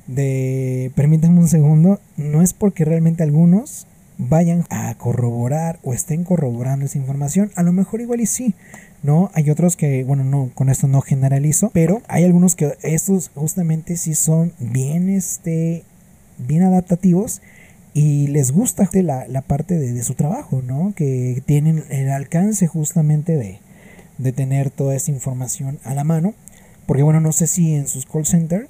[0.08, 3.88] de permítanme un segundo, no es porque realmente algunos
[4.18, 7.52] vayan a corroborar o estén corroborando esa información.
[7.56, 8.54] A lo mejor igual y sí,
[9.02, 9.32] ¿no?
[9.34, 13.98] Hay otros que, bueno, no, con esto no generalizo, pero hay algunos que estos justamente
[13.98, 15.84] sí son bien, este,
[16.38, 17.42] bien adaptativos
[17.94, 20.94] y les gusta la, la parte de, su trabajo, ¿no?
[20.96, 23.60] Que tienen el alcance justamente de,
[24.18, 26.34] de tener toda esa información a la mano.
[26.86, 28.68] Porque bueno, no sé si en sus call center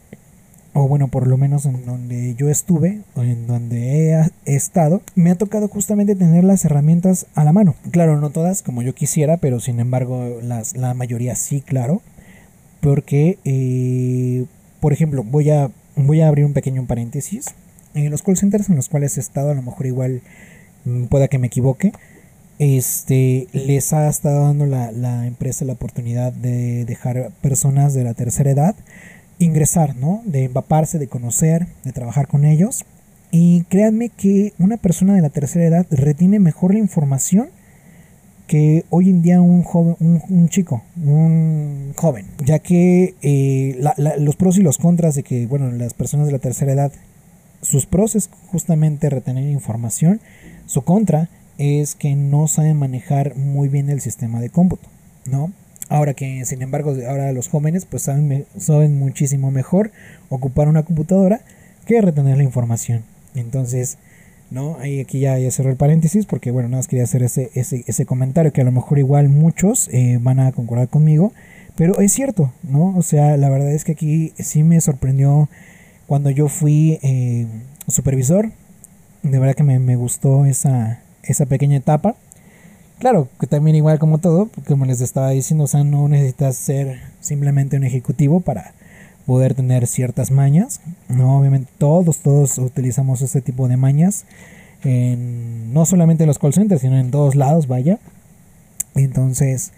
[0.74, 4.12] o bueno, por lo menos en donde yo estuve, o en donde
[4.46, 7.76] he, estado, me ha tocado justamente tener las herramientas a la mano.
[7.92, 12.02] Claro, no todas como yo quisiera, pero sin embargo las, la mayoría sí, claro.
[12.82, 14.46] Porque, eh,
[14.80, 17.54] por ejemplo, voy a, voy a abrir un pequeño paréntesis.
[17.94, 20.22] En los call centers en los cuales he estado, a lo mejor igual
[20.86, 21.94] mm, pueda que me equivoque,
[22.58, 28.16] este, les ha estado dando la, la empresa la oportunidad de dejar personas de la
[28.16, 28.76] tercera edad
[29.44, 30.22] ingresar, ¿no?
[30.26, 32.84] De empaparse, de conocer, de trabajar con ellos.
[33.32, 37.50] Y créanme que una persona de la tercera edad retiene mejor la información
[38.48, 43.94] que hoy en día un joven, un, un chico, un joven, ya que eh, la-
[43.98, 46.92] la- los pros y los contras de que, bueno, las personas de la tercera edad,
[47.62, 50.20] sus pros es justamente retener información,
[50.66, 54.90] su contra es que no saben manejar muy bien el sistema de cómputo,
[55.26, 55.52] ¿no?
[55.90, 59.92] Ahora que, sin embargo, ahora los jóvenes pues saben, saben muchísimo mejor
[60.30, 61.42] ocupar una computadora
[61.86, 63.04] que retener la información.
[63.36, 63.98] Entonces,
[64.50, 64.78] ¿no?
[64.80, 67.84] Ahí aquí ya, ya cerré el paréntesis porque, bueno, nada más quería hacer ese, ese,
[67.88, 71.34] ese comentario que a lo mejor igual muchos eh, van a concordar conmigo,
[71.76, 72.96] pero es cierto, ¿no?
[72.96, 75.50] O sea, la verdad es que aquí sí me sorprendió
[76.06, 77.48] cuando yo fui eh,
[77.88, 78.52] supervisor,
[79.24, 82.16] de verdad que me, me gustó esa, esa pequeña etapa.
[83.04, 87.02] Claro, que también igual como todo, como les estaba diciendo, o sea, no necesitas ser
[87.20, 88.74] simplemente un ejecutivo para
[89.26, 90.80] poder tener ciertas mañas.
[91.10, 94.24] No, obviamente todos, todos utilizamos este tipo de mañas.
[94.86, 98.00] No solamente en los call centers, sino en todos lados, vaya.
[98.96, 99.74] Entonces,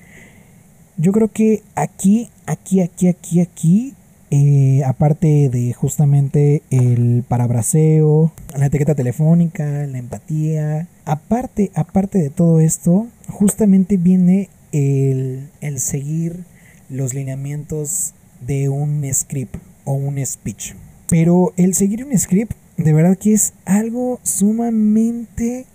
[0.97, 3.95] yo creo que aquí, aquí, aquí, aquí, aquí,
[4.31, 12.59] eh, aparte de justamente el parabraseo, la etiqueta telefónica, la empatía, aparte, aparte de todo
[12.59, 16.43] esto, justamente viene el, el seguir
[16.89, 18.13] los lineamientos
[18.45, 20.73] de un script o un speech.
[21.07, 25.65] Pero el seguir un script, de verdad que es algo sumamente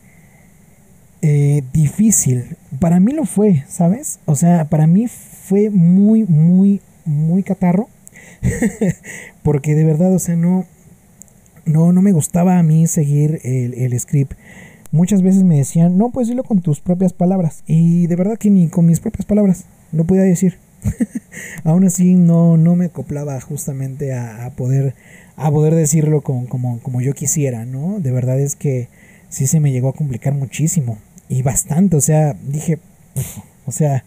[1.23, 2.57] eh, difícil.
[2.79, 4.19] Para mí lo fue, ¿sabes?
[4.27, 7.89] O sea, para mí fue muy, muy, muy catarro.
[9.43, 10.67] Porque de verdad, o sea, no,
[11.65, 14.35] no, no me gustaba a mí seguir el, el script.
[14.93, 17.63] Muchas veces me decían, no, pues dilo con tus propias palabras.
[17.67, 20.59] Y de verdad que ni con mis propias palabras lo podía decir.
[21.65, 24.95] Aún así no, no me acoplaba justamente a, a poder,
[25.37, 28.01] a poder decirlo como, como, como yo quisiera, ¿no?
[28.01, 28.89] De verdad es que
[29.29, 30.99] sí se me llegó a complicar muchísimo.
[31.29, 32.81] Y bastante, o sea, dije,
[33.67, 34.05] o sea,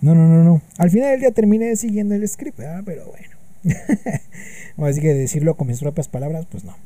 [0.00, 0.60] no, no, no, no.
[0.76, 3.33] Al final del día terminé siguiendo el script, pero bueno.
[4.78, 6.76] Así que decirlo con mis propias palabras, pues no.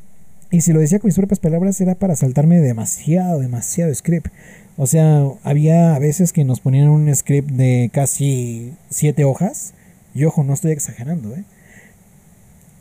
[0.50, 4.28] Y si lo decía con mis propias palabras era para saltarme demasiado, demasiado script.
[4.76, 9.74] O sea, había a veces que nos ponían un script de casi siete hojas.
[10.14, 11.44] Y ojo, no estoy exagerando, ¿eh?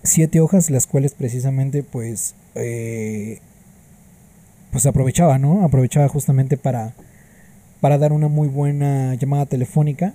[0.03, 3.39] Siete hojas, las cuales precisamente, pues, eh,
[4.71, 5.65] pues aprovechaba, ¿no?
[5.65, 6.93] Aprovechaba justamente para,
[7.81, 10.13] para dar una muy buena llamada telefónica.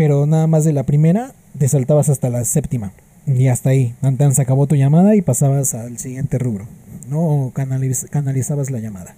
[0.00, 2.94] Pero nada más de la primera, te saltabas hasta la séptima.
[3.26, 6.66] Y hasta ahí, antes se acabó tu llamada y pasabas al siguiente rubro,
[7.10, 7.52] ¿no?
[7.52, 9.14] Canalizabas la llamada.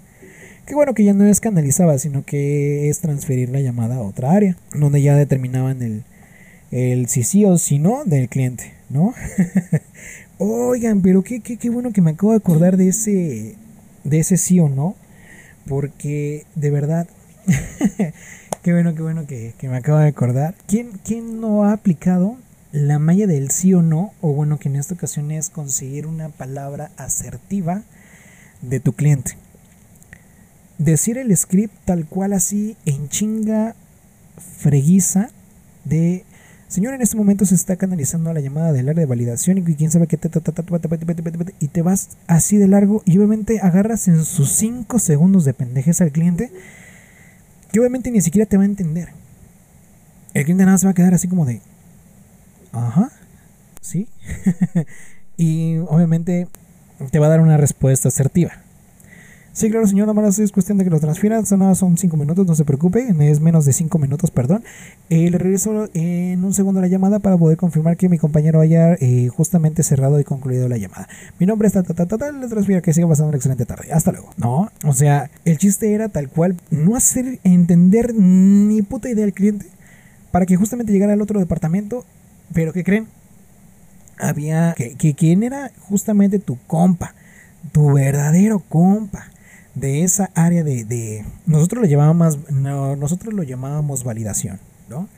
[0.66, 4.32] Qué bueno que ya no es canalizaba, sino que es transferir la llamada a otra
[4.32, 6.02] área, donde ya determinaban el,
[6.72, 9.14] el si sí o si no del cliente, ¿no?
[10.38, 13.54] Oigan, pero qué, qué, qué bueno que me acabo de acordar de ese,
[14.02, 14.96] de ese sí o no,
[15.64, 17.06] porque de verdad,
[18.62, 20.54] Qué bueno, qué bueno que, que me acabo de acordar.
[20.68, 22.36] ¿Quién, ¿Quién no ha aplicado
[22.70, 24.12] la malla del sí o no?
[24.20, 27.82] O bueno, que en esta ocasión es conseguir una palabra asertiva
[28.60, 29.32] de tu cliente.
[30.78, 33.74] Decir el script tal cual así en chinga
[34.58, 35.30] freguiza
[35.84, 36.24] de
[36.68, 39.90] Señor, en este momento se está canalizando la llamada del área de validación y quién
[39.90, 40.18] sabe qué
[41.60, 46.00] y te vas así de largo y obviamente agarras en sus 5 segundos de pendejes
[46.00, 46.50] al cliente
[47.72, 49.08] que obviamente ni siquiera te va a entender.
[50.34, 51.60] El cliente nada más se va a quedar así como de
[52.72, 53.10] ajá
[53.82, 54.08] sí
[55.36, 56.48] y obviamente
[57.10, 58.61] te va a dar una respuesta asertiva
[59.54, 61.44] Sí, claro, señor, nada más es cuestión de que lo transfieran.
[61.44, 63.06] Son son 5 minutos, no se preocupe.
[63.30, 64.64] Es menos de 5 minutos, perdón.
[65.10, 68.94] Eh, le regreso en un segundo la llamada para poder confirmar que mi compañero haya
[68.94, 71.06] eh, justamente cerrado y concluido la llamada.
[71.38, 73.92] Mi nombre es ta, ta, ta, ta, le transfiero que siga pasando una excelente tarde.
[73.92, 74.30] Hasta luego.
[74.38, 79.34] No, o sea, el chiste era tal cual no hacer entender ni puta idea al
[79.34, 79.66] cliente
[80.30, 82.06] para que justamente llegara al otro departamento.
[82.54, 83.06] Pero ¿qué creen?
[84.18, 87.14] Había que, que quién era justamente tu compa,
[87.72, 89.31] tu verdadero compa
[89.74, 95.08] de esa área de, de nosotros lo llamábamos no, nosotros lo llamábamos validación no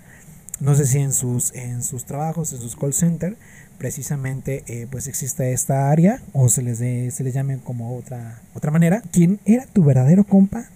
[0.60, 3.36] no sé si en sus en sus trabajos en sus call center
[3.78, 8.40] precisamente eh, pues existe esta área o se les, de- se les llame como otra,
[8.54, 9.02] otra manera.
[9.10, 10.66] ¿Quién era tu verdadero compa?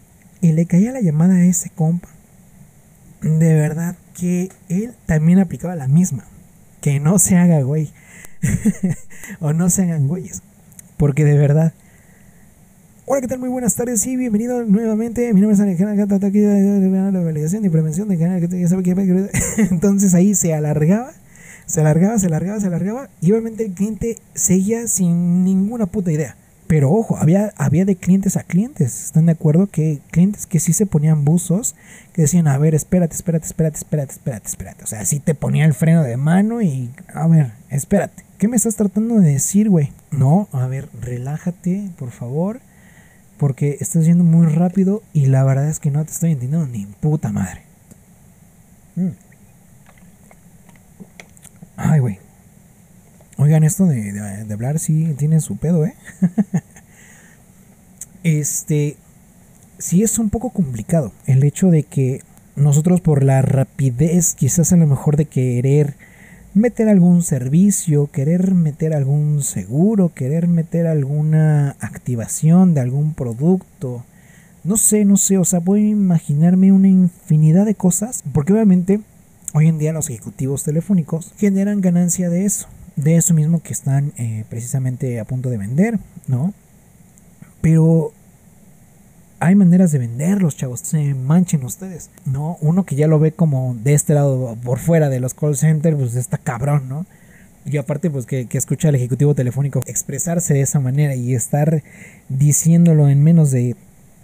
[0.40, 2.08] Y le caía la llamada a ese compa.
[3.22, 6.24] De verdad que él también aplicaba la misma.
[6.80, 7.92] Que no se haga güey.
[9.40, 10.42] o no se hagan güeyes.
[10.96, 11.72] Porque de verdad.
[13.10, 13.38] Hola, ¿qué tal?
[13.38, 15.32] Muy buenas tardes y bienvenido nuevamente.
[15.32, 18.46] Mi nombre es Alejandro Gata, aquí de la validación y prevención de canal.
[18.46, 19.30] ya sabe que-
[19.70, 21.12] Entonces ahí se alargaba,
[21.64, 23.08] se alargaba, se alargaba, se alargaba.
[23.22, 26.36] Y obviamente el cliente seguía sin ninguna puta idea.
[26.66, 29.04] Pero ojo, había, había de clientes a clientes.
[29.06, 29.68] ¿Están de acuerdo?
[29.68, 31.76] Que clientes que sí se ponían buzos,
[32.12, 34.84] que decían, a ver, espérate, espérate, espérate, espérate, espérate, espérate.
[34.84, 38.22] O sea, sí te ponía el freno de mano y, a ver, espérate.
[38.36, 39.92] ¿Qué me estás tratando de decir, güey?
[40.10, 42.60] No, a ver, relájate, por favor.
[43.38, 46.86] Porque estás yendo muy rápido y la verdad es que no te estoy entendiendo ni
[46.86, 47.62] puta madre.
[48.96, 49.08] Mm.
[51.76, 52.18] Ay, güey.
[53.36, 55.94] Oigan, esto de, hablar sí tiene su pedo, ¿eh?
[58.24, 58.96] este.
[59.78, 62.22] Sí es un poco complicado el hecho de que
[62.56, 65.94] nosotros por la rapidez, quizás a lo mejor de querer
[66.54, 74.04] meter algún servicio, querer meter algún seguro, querer meter alguna activación de algún producto.
[74.64, 79.00] No sé, no sé, o sea, puedo imaginarme una infinidad de cosas, porque obviamente
[79.54, 84.12] hoy en día los ejecutivos telefónicos generan ganancia de eso, de eso mismo que están
[84.16, 86.52] eh, precisamente a punto de vender, ¿no?
[87.60, 88.12] Pero
[89.40, 90.80] hay maneras de venderlos, chavos.
[90.80, 92.10] Se manchen ustedes.
[92.24, 95.56] No, uno que ya lo ve como de este lado, por fuera de los call
[95.56, 97.06] centers, pues está cabrón, ¿no?
[97.64, 101.82] Y aparte, pues que, que escucha al ejecutivo telefónico expresarse de esa manera y estar
[102.28, 103.76] diciéndolo en menos de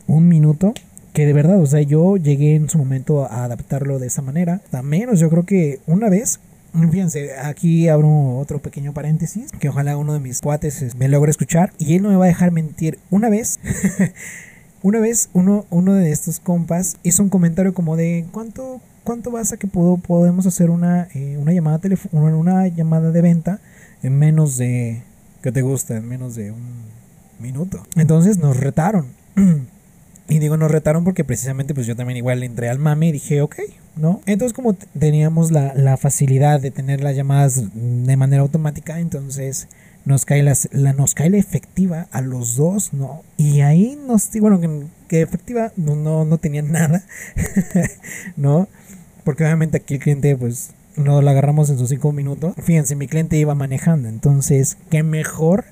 [0.06, 0.74] un minuto.
[1.12, 4.62] Que de verdad, o sea, yo llegué en su momento a adaptarlo de esa manera.
[4.72, 6.40] A menos, yo creo que una vez
[6.90, 11.30] Fíjense, aquí abro otro pequeño paréntesis, que ojalá uno de mis cuates eh, me logre
[11.30, 12.98] escuchar y él no me va a dejar mentir.
[13.10, 13.60] Una vez,
[14.84, 19.50] una vez uno, uno de estos compas hizo un comentario como de ¿cuánto, cuánto vas
[19.50, 21.80] a que puedo, podemos hacer una, eh, una llamada
[22.12, 23.60] una, una llamada de venta
[24.02, 25.02] en menos de
[25.42, 25.96] ¿qué te gusta?
[25.96, 26.62] En menos de un
[27.40, 27.82] minuto.
[27.96, 29.06] Entonces nos retaron.
[30.26, 33.42] Y digo, nos retaron porque precisamente pues yo también igual entré al mame y dije,
[33.42, 33.56] ok,
[33.94, 34.22] ¿no?
[34.24, 39.68] Entonces como teníamos la, la facilidad de tener las llamadas de manera automática, entonces
[40.04, 43.22] nos cae, las, la, nos cae la efectiva a los dos, ¿no?
[43.36, 47.04] Y ahí nos, bueno, que, que efectiva no, no, no tenía nada,
[48.36, 48.68] ¿no?
[49.24, 52.54] Porque obviamente aquí el cliente pues no lo agarramos en sus cinco minutos.
[52.62, 55.64] Fíjense, mi cliente iba manejando, entonces qué mejor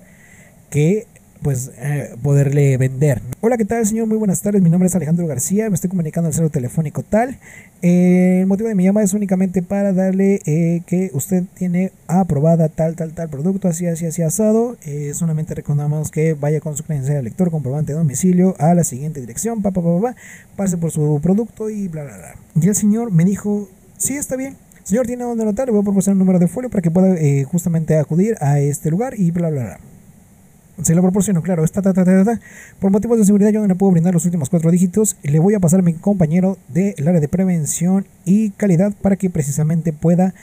[0.71, 1.07] que
[1.43, 3.21] pues eh, poderle vender.
[3.41, 4.07] Hola, ¿qué tal, señor?
[4.07, 4.63] Muy buenas tardes.
[4.63, 5.69] Mi nombre es Alejandro García.
[5.69, 7.39] Me estoy comunicando al cero telefónico tal.
[7.83, 12.69] Eh, el motivo de mi llamada es únicamente para darle eh, que usted tiene aprobada
[12.69, 14.77] tal, tal, tal producto, así, así, así asado.
[14.85, 18.85] Eh, solamente recomendamos que vaya con su credencial de lector, comprobante de domicilio a la
[18.85, 20.17] siguiente dirección, pa, pa, pa, pa, pa,
[20.57, 22.35] pase por su producto y bla, bla, bla.
[22.55, 24.57] Y el señor me dijo, sí, está bien.
[24.85, 25.67] Señor, ¿tiene dónde anotar?
[25.67, 28.59] Le voy a proporcionar un número de folio para que pueda eh, justamente acudir a
[28.61, 29.81] este lugar y bla, bla, bla.
[30.81, 31.65] Se lo proporciono, claro.
[31.65, 32.41] Está, ta, ta, ta, ta, ta.
[32.81, 35.17] Por motivos de seguridad yo no le puedo brindar los últimos cuatro dígitos.
[35.23, 39.29] Le voy a pasar a mi compañero del área de prevención y calidad para que
[39.29, 40.35] precisamente pueda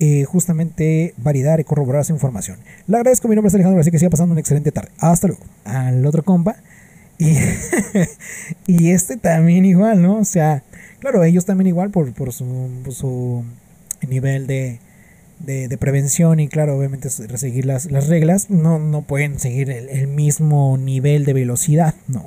[0.00, 2.58] eh, justamente validar y corroborar su información.
[2.86, 4.90] Le agradezco, mi nombre es Alejandro, así que siga pasando una excelente tarde.
[4.98, 5.42] Hasta luego.
[5.64, 6.56] Al otro compa.
[7.20, 7.36] Y,
[8.68, 10.18] y este también igual, ¿no?
[10.18, 10.62] O sea,
[11.00, 13.42] claro, ellos también igual por, por, su, por su
[14.08, 14.78] nivel de,
[15.40, 19.88] de, de prevención y claro, obviamente seguir las, las reglas, no, no pueden seguir el,
[19.88, 22.26] el mismo nivel de velocidad, ¿no?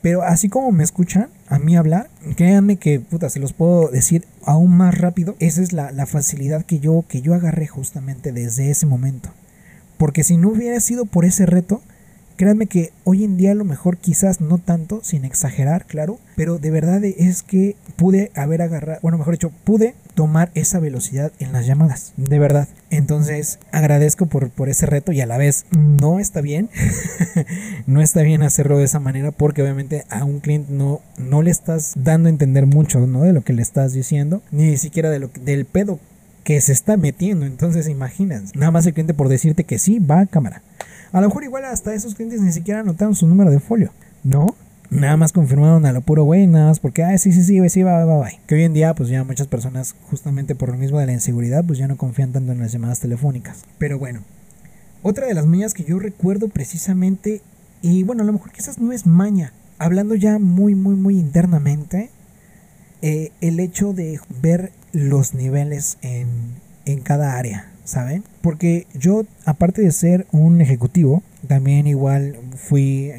[0.00, 4.24] Pero así como me escuchan a mí hablar, créanme que, puta, se los puedo decir
[4.44, 5.34] aún más rápido.
[5.40, 9.30] Esa es la, la facilidad que yo, que yo agarré justamente desde ese momento.
[9.96, 11.82] Porque si no hubiera sido por ese reto,
[12.36, 16.58] créanme que hoy en día a lo mejor quizás no tanto, sin exagerar, claro, pero
[16.58, 21.52] de verdad es que pude haber agarrado, bueno, mejor dicho, pude tomar esa velocidad en
[21.52, 22.66] las llamadas, de verdad.
[22.90, 26.70] Entonces, agradezco por, por ese reto y a la vez no está bien,
[27.86, 31.52] no está bien hacerlo de esa manera porque obviamente a un cliente no, no le
[31.52, 33.22] estás dando a entender mucho, ¿no?
[33.22, 36.00] De lo que le estás diciendo, ni siquiera de lo, del pedo
[36.42, 37.46] que se está metiendo.
[37.46, 40.62] Entonces, imaginas, nada más el cliente por decirte que sí, va a cámara.
[41.12, 43.92] A lo mejor igual hasta esos clientes ni siquiera anotaron su número de folio,
[44.24, 44.56] ¿no?
[44.90, 47.68] Nada más confirmaron a lo puro güey, nada más porque, ah, sí, sí, sí, güey,
[47.68, 48.30] sí, va, va, va.
[48.46, 51.62] Que hoy en día, pues ya muchas personas, justamente por lo mismo de la inseguridad,
[51.64, 53.64] pues ya no confían tanto en las llamadas telefónicas.
[53.76, 54.20] Pero bueno,
[55.02, 57.42] otra de las mañas que yo recuerdo precisamente,
[57.82, 62.08] y bueno, a lo mejor quizás no es maña, hablando ya muy, muy, muy internamente,
[63.02, 66.28] eh, el hecho de ver los niveles en,
[66.86, 68.24] en cada área, ¿saben?
[68.40, 73.12] Porque yo, aparte de ser un ejecutivo, también igual fui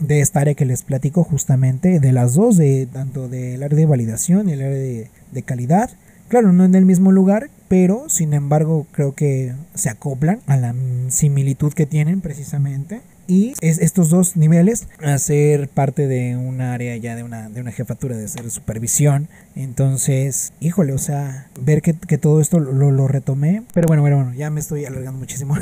[0.00, 3.86] de esta área que les platico justamente, de las dos, de tanto del área de
[3.86, 5.90] validación y el área de, de calidad.
[6.28, 10.74] Claro, no en el mismo lugar, pero sin embargo creo que se acoplan a la
[11.08, 13.00] similitud que tienen precisamente.
[13.26, 17.60] Y es estos dos niveles a ser parte de un área ya de una, de
[17.60, 19.28] una jefatura de ser supervisión.
[19.54, 23.62] Entonces, híjole, o sea, ver que, que todo esto lo, lo, retomé.
[23.72, 25.56] Pero bueno, bueno, bueno, ya me estoy alargando muchísimo.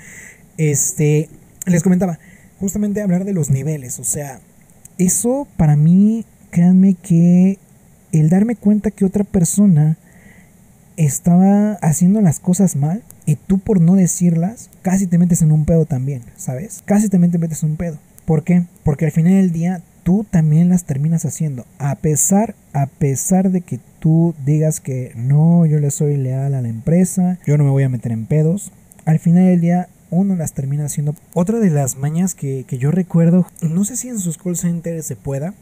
[0.58, 1.30] este,
[1.64, 2.18] les comentaba,
[2.60, 3.98] justamente hablar de los niveles.
[3.98, 4.40] O sea,
[4.98, 7.58] eso para mí, créanme que
[8.12, 9.98] el darme cuenta que otra persona
[10.96, 15.64] estaba haciendo las cosas mal y tú por no decirlas, casi te metes en un
[15.64, 16.82] pedo también, ¿sabes?
[16.84, 17.98] Casi te metes en un pedo.
[18.24, 18.64] ¿Por qué?
[18.84, 21.66] Porque al final del día tú también las terminas haciendo.
[21.78, 26.62] A pesar, a pesar de que tú digas que no, yo le soy leal a
[26.62, 28.72] la empresa, yo no me voy a meter en pedos,
[29.04, 31.14] al final del día uno las termina haciendo.
[31.34, 35.06] Otra de las mañas que, que yo recuerdo, no sé si en sus call centers
[35.06, 35.54] se pueda,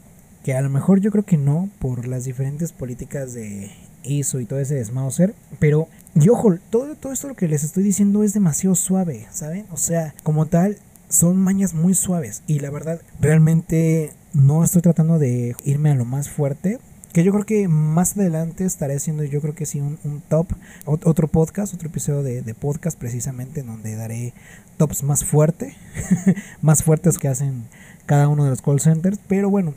[0.43, 3.71] que a lo mejor yo creo que no, por las diferentes políticas de
[4.03, 7.83] ISO y todo ese desmauser, pero y ojo, todo, todo esto lo que les estoy
[7.83, 9.65] diciendo es demasiado suave, ¿saben?
[9.71, 10.77] O sea, como tal,
[11.09, 12.41] son mañas muy suaves.
[12.47, 16.79] Y la verdad, realmente no estoy tratando de irme a lo más fuerte.
[17.15, 20.47] Que yo creo que más adelante estaré haciendo, yo creo que sí, un, un top,
[20.83, 24.33] otro podcast, otro episodio de, de, podcast precisamente, en donde daré
[24.75, 25.77] tops más fuerte,
[26.61, 27.63] más fuertes que hacen
[28.05, 29.17] cada uno de los call centers.
[29.29, 29.75] Pero bueno,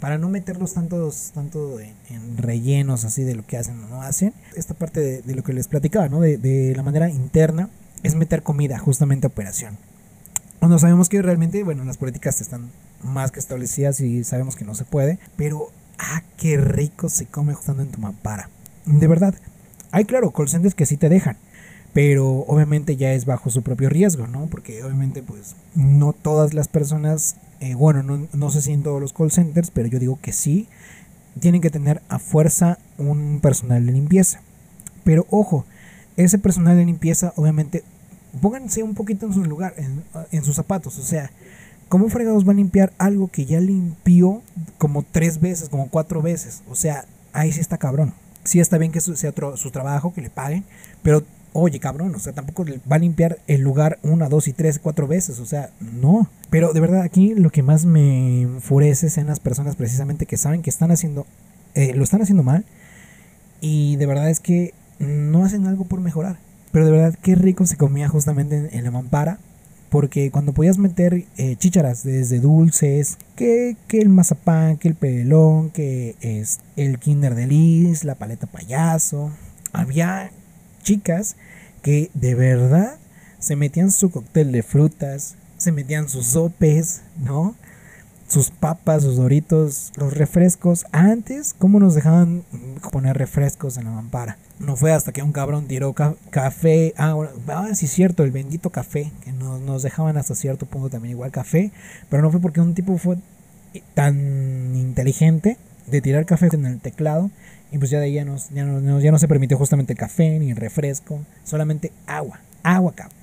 [0.00, 4.02] para no meterlos tantos, tanto en, en, rellenos así de lo que hacen o no
[4.02, 6.20] hacen, esta parte de, de lo que les platicaba, ¿no?
[6.20, 7.68] De, de, la manera interna,
[8.02, 9.78] es meter comida justamente a operación.
[10.58, 12.68] Cuando sabemos que realmente, bueno, las políticas están
[13.04, 15.70] más que establecidas y sabemos que no se puede, pero,
[16.00, 18.50] ah, qué rico se come estando en tu mampara.
[18.86, 19.34] De verdad.
[19.92, 21.36] Hay, claro, call centers que sí te dejan,
[21.92, 24.46] pero obviamente ya es bajo su propio riesgo, ¿no?
[24.46, 29.02] Porque obviamente, pues, no todas las personas eh, bueno, no, no, sé si en todos
[29.02, 30.66] los call centers, pero yo digo que sí,
[31.38, 34.40] tienen que tener a fuerza un personal de limpieza.
[35.04, 35.66] Pero ojo,
[36.16, 37.84] ese personal de limpieza, obviamente,
[38.40, 40.98] pónganse un poquito en su lugar, en, en sus zapatos.
[40.98, 41.30] O sea,
[41.90, 44.40] ¿cómo fregados va a limpiar algo que ya limpió
[44.78, 46.62] como tres veces, como cuatro veces?
[46.70, 48.14] O sea, ahí sí está cabrón.
[48.44, 50.64] Sí está bien que sea otro, su trabajo, que le paguen,
[51.02, 54.78] pero oye, cabrón, o sea, tampoco va a limpiar el lugar una, dos y tres,
[54.78, 56.28] cuatro veces, o sea, no.
[56.48, 60.62] Pero de verdad, aquí lo que más me enfurece son las personas precisamente que saben
[60.62, 61.26] que están haciendo,
[61.74, 62.64] eh, lo están haciendo mal
[63.60, 66.38] y de verdad es que no hacen algo por mejorar.
[66.72, 69.38] Pero de verdad, qué rico se comía justamente en, en la mampara.
[69.90, 76.14] Porque cuando podías meter eh, desde dulces, que, que, el mazapán, que el pelón, que
[76.20, 79.32] es el kinder de lis, la paleta payaso,
[79.72, 80.30] había
[80.82, 81.36] chicas
[81.82, 82.98] que de verdad
[83.38, 87.56] se metían su cóctel de frutas, se metían sus sopes, ¿no?
[88.30, 90.86] Sus papas, sus doritos, los refrescos.
[90.92, 92.44] Antes, ¿cómo nos dejaban
[92.92, 94.38] poner refrescos en la mampara?
[94.58, 96.94] No fue hasta que un cabrón tiró ca café.
[96.96, 99.10] Ah, bueno, ah, sí, cierto, el bendito café.
[99.24, 101.72] Que nos, nos dejaban hasta cierto punto también igual café.
[102.08, 103.16] Pero no fue porque un tipo fue
[103.94, 105.58] tan inteligente
[105.88, 107.30] de tirar café en el teclado
[107.72, 110.38] y pues ya de ahí ya, nos, ya, no, ya no se permitió justamente café
[110.38, 113.16] ni refresco, solamente agua, agua cabrón.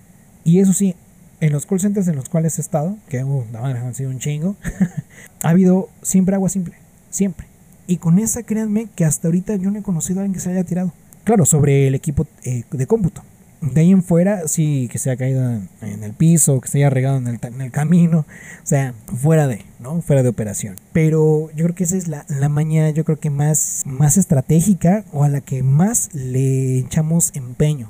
[0.43, 0.95] Y eso sí,
[1.39, 4.55] en los call centers en los cuales he estado, que uh, han sido un chingo,
[5.43, 6.75] ha habido siempre agua simple,
[7.09, 7.47] siempre.
[7.85, 10.51] Y con esa, créanme que hasta ahorita yo no he conocido a alguien que se
[10.51, 10.91] haya tirado.
[11.23, 13.23] Claro, sobre el equipo eh, de cómputo.
[13.61, 16.77] De ahí en fuera, sí, que se haya caído en, en el piso, que se
[16.77, 18.19] haya regado en el, en el, camino.
[18.19, 20.01] O sea, fuera de, ¿no?
[20.01, 20.75] Fuera de operación.
[20.93, 25.05] Pero yo creo que esa es la, la maña, yo creo que más, más estratégica
[25.11, 27.89] o a la que más le echamos empeño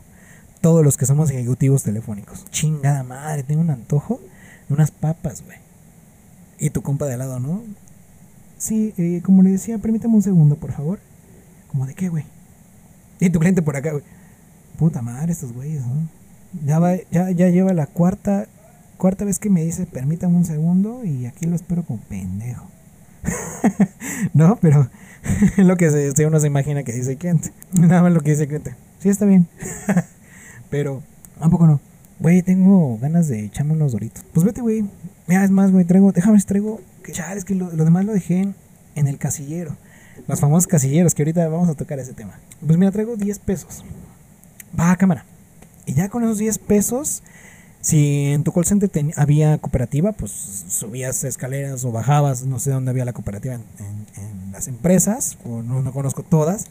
[0.60, 2.46] todos los que somos ejecutivos telefónicos.
[2.50, 4.20] Chingada madre, tengo un antojo
[4.68, 5.58] de unas papas, güey.
[6.60, 7.64] Y tu compa de al lado, ¿no?
[8.58, 11.00] Sí, eh, como le decía, permítame un segundo, por favor.
[11.68, 12.26] ¿Como de qué, güey?
[13.20, 14.04] Y tu cliente por acá, güey.
[14.78, 16.10] Puta madre, estos güeyes, ¿no?
[16.66, 18.48] Ya, va, ya, ya lleva la cuarta,
[18.98, 22.68] cuarta vez que me dice, permítame un segundo, y aquí lo espero como pendejo.
[24.34, 24.90] no, pero
[25.58, 27.52] lo que se, uno se imagina que dice el cliente.
[27.74, 28.76] Nada más lo que dice el cliente.
[29.00, 29.48] Sí, está bien.
[30.70, 31.02] Pero,
[31.40, 31.80] tampoco no.
[32.20, 34.24] Güey, tengo ganas de echarme unos doritos.
[34.34, 34.86] Pues vete, güey.
[35.28, 36.82] Mira, es más, güey, traigo, déjame, traigo.
[37.04, 38.54] Que chale, es que lo, lo, demás lo dejé
[38.96, 39.78] en, el casillero.
[40.28, 42.40] Los famosos casilleros, que ahorita vamos a tocar ese tema.
[42.66, 43.84] Pues mira, traigo 10 pesos.
[44.78, 45.26] Va a cámara.
[45.86, 47.22] Y ya con esos 10 pesos,
[47.82, 52.90] si en tu call center había cooperativa, pues subías escaleras o bajabas, no sé dónde
[52.92, 56.66] había la cooperativa en, en, en las empresas, no, no conozco todas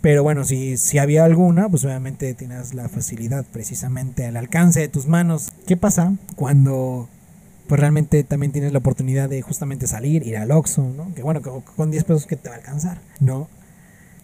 [0.00, 4.88] Pero bueno, si, si había alguna, pues obviamente tienes la facilidad precisamente al alcance de
[4.88, 5.52] tus manos.
[5.66, 7.08] ¿Qué pasa cuando
[7.68, 11.14] pues realmente también tienes la oportunidad de justamente salir, ir al Oxxo, ¿no?
[11.14, 13.48] Que bueno, con, con 10 pesos que te va a alcanzar, ¿no?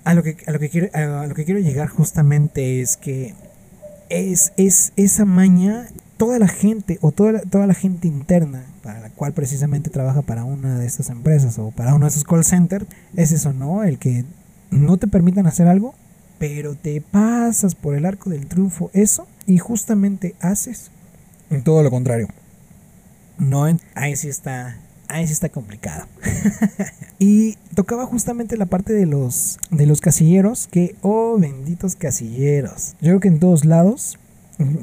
[0.05, 3.35] A lo que, a lo que, quiero, a lo que quiero llegar justamente es que
[4.09, 9.01] es, es esa maña, toda la gente o toda la, toda la gente interna para
[9.01, 12.45] la cual precisamente trabaja para una de estas empresas o para uno de esos call
[12.45, 13.83] centers, es eso, ¿no?
[13.83, 14.25] El que
[14.71, 15.95] no te permitan hacer algo,
[16.39, 20.91] pero te pasas por el arco del triunfo eso y justamente haces
[21.65, 22.29] todo lo contrario.
[23.39, 26.07] No, ahí sí está, ahí sí está complicado.
[27.19, 32.95] y tocaba justamente la parte de los de los casilleros, que oh, benditos casilleros.
[33.01, 34.19] Yo creo que en todos lados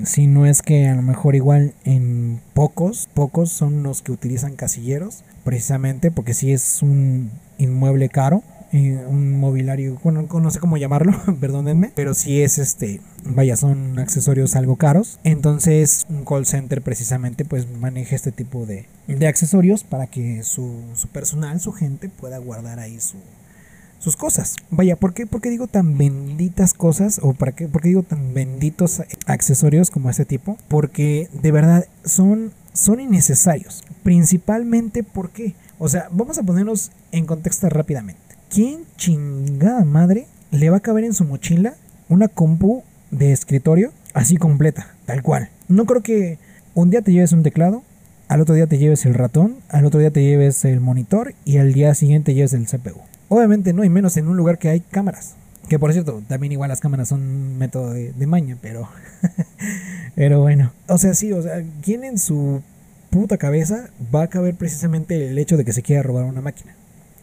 [0.05, 4.55] si no es que a lo mejor igual en pocos, pocos son los que utilizan
[4.55, 8.43] casilleros, precisamente porque si es un inmueble caro,
[8.73, 14.55] un mobiliario, bueno, no sé cómo llamarlo, perdónenme, pero si es este, vaya, son accesorios
[14.55, 15.19] algo caros.
[15.23, 20.83] Entonces, un call center precisamente pues maneja este tipo de, de accesorios para que su,
[20.95, 23.17] su personal, su gente pueda guardar ahí su,
[24.01, 24.55] sus cosas.
[24.71, 27.19] Vaya, ¿por qué, ¿por qué digo tan benditas cosas?
[27.21, 30.57] ¿O para qué, por qué digo tan benditos accesorios como este tipo?
[30.67, 33.83] Porque de verdad son, son innecesarios.
[34.03, 38.30] Principalmente porque, o sea, vamos a ponernos en contexto rápidamente.
[38.53, 41.75] ¿Quién chingada madre le va a caber en su mochila
[42.09, 45.47] una compu de escritorio así completa, tal cual?
[45.69, 46.37] No creo que
[46.75, 47.81] un día te lleves un teclado,
[48.27, 51.59] al otro día te lleves el ratón, al otro día te lleves el monitor y
[51.59, 52.99] al día siguiente lleves el CPU.
[53.29, 55.35] Obviamente no, y menos en un lugar que hay cámaras.
[55.69, 58.89] Que por cierto, también igual las cámaras son un método de, de maña, pero...
[60.15, 60.73] pero bueno.
[60.89, 62.61] O sea, sí, o sea, ¿quién en su
[63.11, 66.75] puta cabeza va a caber precisamente el hecho de que se quiera robar una máquina?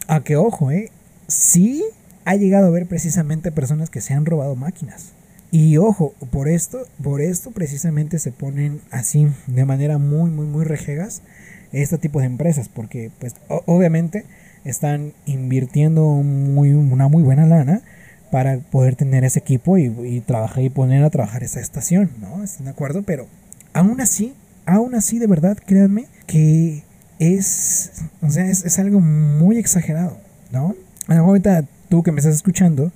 [0.07, 0.89] A que ojo, eh,
[1.29, 1.83] sí
[2.25, 5.13] ha llegado a ver precisamente personas que se han robado máquinas.
[5.51, 10.63] Y ojo, por esto, por esto precisamente se ponen así de manera muy, muy, muy
[10.63, 11.23] rejegas
[11.71, 14.25] este tipo de empresas, porque pues obviamente
[14.63, 17.81] están invirtiendo muy, una muy buena lana
[18.31, 22.43] para poder tener ese equipo y, trabajar y poner a trabajar esa estación, ¿no?
[22.43, 23.01] ¿Están de acuerdo?
[23.01, 23.27] Pero
[23.73, 24.35] aún así,
[24.67, 26.83] aún así de verdad, créanme que
[27.17, 30.19] es, o sea, es, es algo muy exagerado,
[30.51, 30.75] ¿no?
[31.17, 32.91] Ahorita tú que me estás escuchando,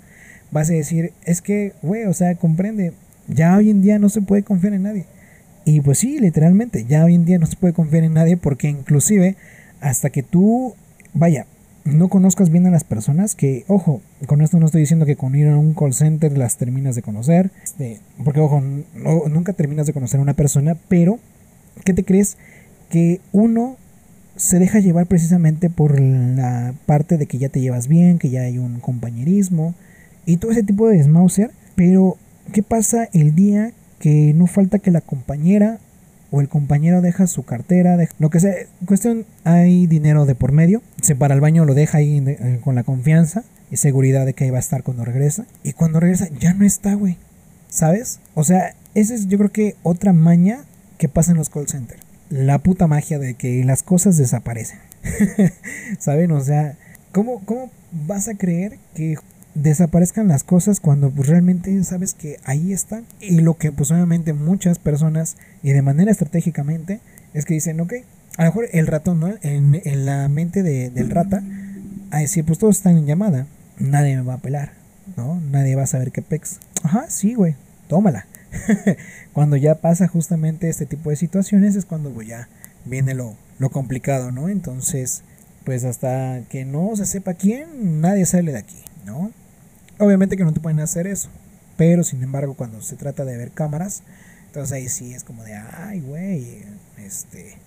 [0.52, 2.94] vas a decir, es que, güey, o sea, comprende,
[3.28, 5.06] ya hoy en día no se puede confiar en nadie.
[5.66, 8.70] Y pues sí, literalmente, ya hoy en día no se puede confiar en nadie porque
[8.70, 9.36] inclusive
[9.82, 10.76] hasta que tú,
[11.14, 11.46] vaya,
[11.86, 15.36] no conozcas bien a las personas, que, ojo, con esto no estoy diciendo que con
[15.36, 19.94] ir a un call center las terminas de conocer, este, porque, ojo, nunca terminas de
[19.94, 21.20] conocer a una persona, pero,
[21.84, 22.38] ¿qué te crees?
[22.90, 23.78] Que uno
[24.36, 28.42] se deja llevar precisamente por la parte de que ya te llevas bien, que ya
[28.42, 29.76] hay un compañerismo
[30.26, 31.52] y todo ese tipo de desmauser.
[31.76, 32.18] Pero,
[32.52, 35.80] ¿qué pasa el día que no falta que la compañera
[36.32, 38.54] o el compañero deja su cartera, lo que sea?
[38.86, 42.76] Cuestión, hay dinero de por medio, se para el baño, lo deja ahí eh, con
[42.76, 45.46] la confianza y seguridad de que ahí va a estar cuando regresa.
[45.64, 47.18] Y cuando regresa, ya no está, güey.
[47.70, 48.20] ¿Sabes?
[48.36, 50.64] O sea, esa es yo creo que otra maña
[50.98, 54.80] que pasa en los call centers la puta magia de que las cosas desaparecen.
[56.00, 56.32] ¿Saben?
[56.32, 56.78] O sea,
[57.12, 59.18] ¿cómo, ¿cómo vas a creer que
[59.56, 63.06] desaparezcan las cosas cuando pues, realmente sabes que ahí están?
[63.20, 67.02] Y lo que pues obviamente muchas personas y de manera estratégicamente
[67.34, 67.94] es que dicen, ok,
[68.38, 69.34] a lo mejor el ratón, ¿no?
[69.42, 71.44] En, en la mente de, del rata,
[72.12, 73.48] a decir, pues todos están en llamada,
[73.80, 74.74] nadie me va a pelar,
[75.18, 75.40] ¿no?
[75.52, 76.60] Nadie va a saber qué pex.
[76.84, 77.56] Ajá, sí, güey,
[77.88, 78.28] tómala.
[79.34, 82.48] cuando ya pasa justamente este tipo de situaciones es cuando pues, ya
[82.86, 84.50] viene lo, lo complicado, ¿no?
[84.50, 85.24] Entonces,
[85.64, 89.32] pues hasta que no se sepa quién, nadie sale de aquí, ¿no?
[90.00, 91.30] Obviamente que no te pueden hacer eso,
[91.78, 94.04] pero sin embargo cuando se trata de ver cámaras,
[94.48, 96.64] entonces ahí sí es como de, ay, güey,
[96.98, 97.58] este,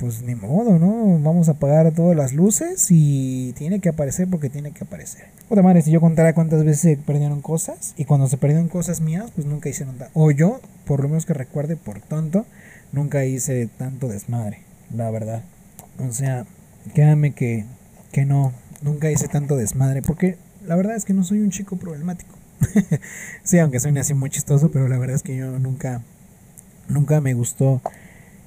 [0.00, 1.18] pues ni modo, ¿no?
[1.22, 5.26] Vamos a apagar todas las luces y tiene que aparecer porque tiene que aparecer.
[5.50, 9.02] Otra madre, si yo contara cuántas veces se perdieron cosas y cuando se perdieron cosas
[9.02, 10.10] mías, pues nunca hicieron nada.
[10.14, 12.46] O yo, por lo menos que recuerde, por tonto,
[12.92, 14.60] nunca hice tanto desmadre,
[14.94, 15.42] la verdad.
[15.98, 16.46] O sea,
[16.94, 17.66] créanme que,
[18.10, 21.76] que no, nunca hice tanto desmadre porque la verdad es que no soy un chico
[21.76, 22.34] problemático.
[23.42, 26.00] sí, aunque suene así muy chistoso, pero la verdad es que yo nunca,
[26.88, 27.82] nunca me gustó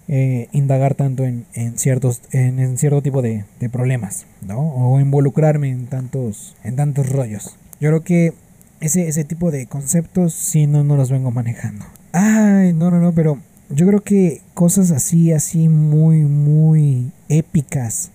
[0.08, 4.60] eh, indagar tanto en, en ciertos en, cierto tipo de, problemas ¿no?
[4.60, 8.34] o involucrarme en tantos en tantos rollos yo creo que
[8.82, 13.14] ese, ese tipo de conceptos si no no los vengo manejando ay no no no
[13.14, 13.40] pero
[13.70, 18.12] yo creo que cosas así así muy muy épicas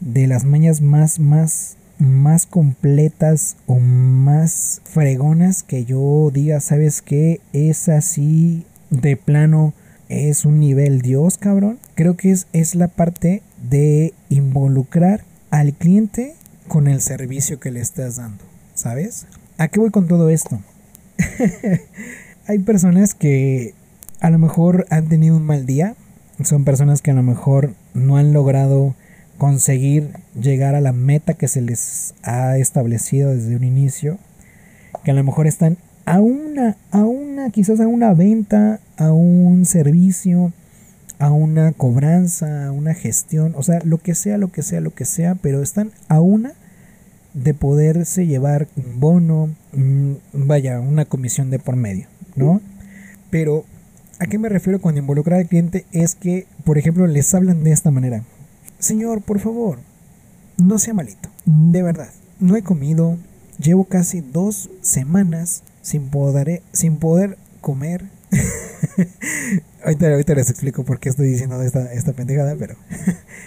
[0.00, 7.40] de las mañas más más más completas o más fregonas que yo diga, ¿sabes qué?
[7.52, 9.72] Es así de plano,
[10.08, 11.78] es un nivel Dios, cabrón.
[11.94, 16.34] Creo que es, es la parte de involucrar al cliente
[16.68, 18.44] con el servicio que le estás dando,
[18.74, 19.26] ¿sabes?
[19.58, 20.60] ¿A qué voy con todo esto?
[22.46, 23.74] Hay personas que
[24.20, 25.94] a lo mejor han tenido un mal día,
[26.42, 28.94] son personas que a lo mejor no han logrado
[29.38, 34.18] conseguir llegar a la meta que se les ha establecido desde un inicio,
[35.04, 39.64] que a lo mejor están a una, a una, quizás a una venta, a un
[39.66, 40.52] servicio,
[41.18, 44.94] a una cobranza, a una gestión, o sea, lo que sea, lo que sea, lo
[44.94, 46.52] que sea, pero están a una
[47.34, 49.50] de poderse llevar un bono,
[50.32, 52.60] vaya, una comisión de por medio, ¿no?
[53.30, 53.64] Pero,
[54.20, 55.86] ¿a qué me refiero cuando involucrar al cliente?
[55.90, 58.22] Es que, por ejemplo, les hablan de esta manera.
[58.78, 59.78] Señor, por favor,
[60.56, 63.18] no sea malito, de verdad, no he comido,
[63.58, 68.06] llevo casi dos semanas sin poder, sin poder comer.
[69.84, 72.74] ahorita, ahorita les explico por qué estoy diciendo esta, esta pendejada, pero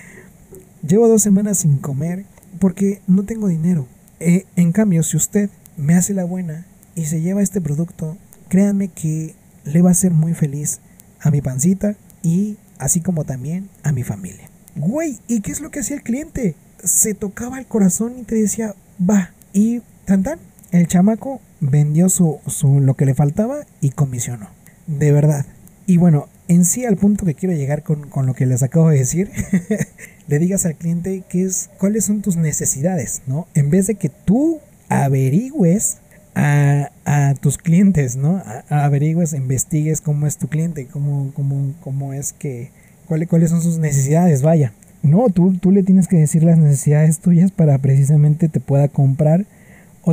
[0.88, 2.24] llevo dos semanas sin comer
[2.60, 3.88] porque no tengo dinero.
[4.22, 6.66] Eh, en cambio, si usted me hace la buena
[6.96, 8.18] y se lleva este producto,
[8.48, 9.36] créanme que
[9.66, 10.80] le va a ser muy feliz
[11.20, 14.50] a mi pancita y así como también a mi familia.
[14.78, 16.56] Güey, ¿y qué es lo que hacía el cliente?
[16.86, 19.34] Se tocaba el corazón y te decía, va.
[19.52, 20.40] Y tan tan,
[20.72, 24.50] el chamaco vendió su, su lo que le faltaba y comisionó.
[24.88, 25.46] De verdad.
[25.86, 28.90] Y bueno, en sí al punto que quiero llegar con, con lo que les acabo
[28.90, 29.32] de decir,
[30.28, 33.48] le digas al cliente qué es, cuáles son tus necesidades, ¿no?
[33.54, 35.98] En vez de que tú averigües
[36.36, 38.42] a, a tus clientes, ¿no?
[38.70, 42.72] Averigües, investigues cómo es tu cliente, cómo, cómo, cómo es que,
[43.08, 44.74] cuáles, cuáles son sus necesidades, vaya.
[45.02, 49.46] No, tú, tú le tienes que decir las necesidades tuyas para precisamente te pueda comprar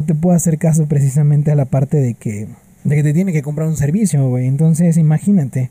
[0.03, 2.49] te pueda hacer caso precisamente a la parte de que,
[2.85, 4.47] de que te tiene que comprar un servicio, güey.
[4.47, 5.71] Entonces, imagínate.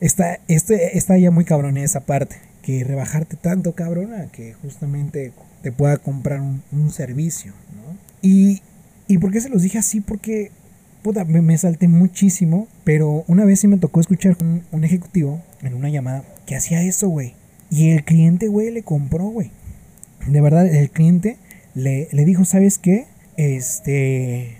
[0.00, 2.36] está, este, está ya muy cabrón esa parte.
[2.62, 5.32] Que rebajarte tanto, cabrona, que justamente
[5.62, 7.96] te pueda comprar un, servicio, ¿no?
[8.22, 8.62] Y,
[9.06, 10.00] ¿Y por qué se los dije así?
[10.00, 10.50] Porque,
[11.28, 12.68] me, me salté muchísimo.
[12.84, 16.82] Pero una vez sí me tocó escuchar un, un ejecutivo en una llamada que hacía
[16.82, 17.34] eso, güey.
[17.70, 19.50] Y el cliente, güey, le compró, güey.
[20.26, 21.36] De verdad, el cliente
[21.76, 23.06] le, le dijo, ¿sabes qué?
[23.36, 24.56] Este,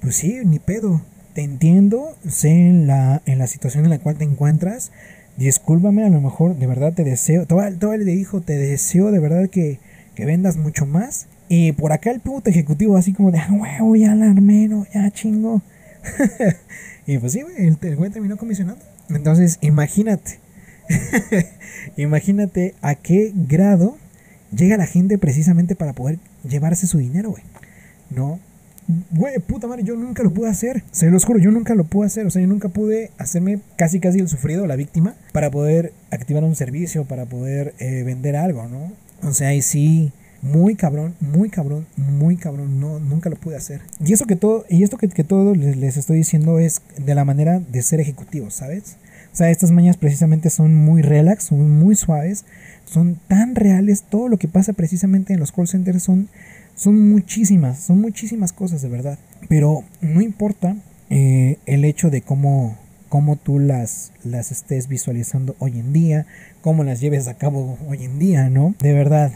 [0.00, 1.02] pues sí, ni pedo.
[1.34, 4.92] Te entiendo, sé en la, en la situación en la cual te encuentras.
[5.36, 7.44] Discúlpame, a lo mejor de verdad te deseo.
[7.44, 9.80] Todavía, todavía le dijo, te deseo de verdad que,
[10.14, 11.26] que vendas mucho más.
[11.48, 14.86] Y por acá el puto ejecutivo así como de, ah, huevo, ya la armé, no,
[14.94, 15.62] ya chingo.
[17.06, 18.84] y pues sí, el, el güey terminó comisionando.
[19.08, 20.38] Entonces, imagínate.
[21.96, 23.96] imagínate a qué grado
[24.54, 27.42] llega la gente precisamente para poder llevarse su dinero, güey.
[28.10, 28.38] No.
[29.12, 30.82] Güey, puta madre, yo nunca lo pude hacer.
[30.90, 32.26] Se los juro, yo nunca lo pude hacer.
[32.26, 36.42] O sea, yo nunca pude hacerme casi casi el sufrido, la víctima, para poder activar
[36.42, 38.92] un servicio, para poder eh, vender algo, ¿no?
[39.22, 42.80] O sea, ahí sí, muy cabrón, muy cabrón, muy cabrón.
[42.80, 43.82] No, nunca lo pude hacer.
[44.04, 47.14] Y eso que todo, y esto que, que todo les, les estoy diciendo es de
[47.14, 48.96] la manera de ser ejecutivos, ¿sabes?
[49.32, 52.44] O sea, estas mañas precisamente son muy relax, son muy suaves,
[52.84, 54.02] son tan reales.
[54.02, 56.28] Todo lo que pasa precisamente en los call centers son,
[56.74, 59.18] son muchísimas, son muchísimas cosas de verdad.
[59.48, 60.76] Pero no importa
[61.10, 62.76] eh, el hecho de cómo,
[63.08, 66.26] cómo tú las, las estés visualizando hoy en día,
[66.60, 68.74] cómo las lleves a cabo hoy en día, ¿no?
[68.80, 69.32] De verdad,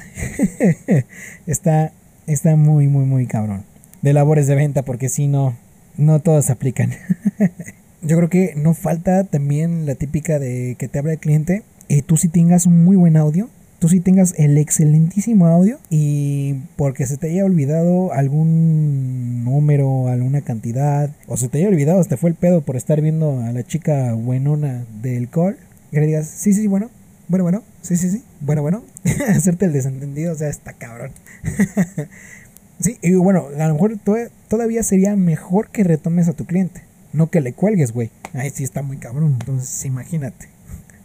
[1.46, 1.92] está,
[2.26, 3.64] está muy, muy, muy cabrón.
[4.02, 5.56] De labores de venta, porque si no,
[5.96, 6.90] no todos aplican.
[8.04, 12.02] Yo creo que no falta también la típica de que te habla el cliente y
[12.02, 13.48] tú sí tengas un muy buen audio,
[13.78, 20.42] tú sí tengas el excelentísimo audio y porque se te haya olvidado algún número, alguna
[20.42, 23.62] cantidad, o se te haya olvidado, hasta fue el pedo por estar viendo a la
[23.62, 25.56] chica buenona del call,
[25.90, 26.90] que le digas, sí, sí, bueno,
[27.28, 28.82] bueno, bueno, sí, sí, sí, bueno, bueno,
[29.30, 31.10] hacerte el desentendido, o sea, está cabrón.
[32.80, 34.16] sí, y bueno, a lo mejor to-
[34.48, 36.82] todavía sería mejor que retomes a tu cliente.
[37.14, 38.10] No que le cuelgues, güey.
[38.34, 39.38] Ahí sí está muy cabrón.
[39.40, 40.48] Entonces, imagínate.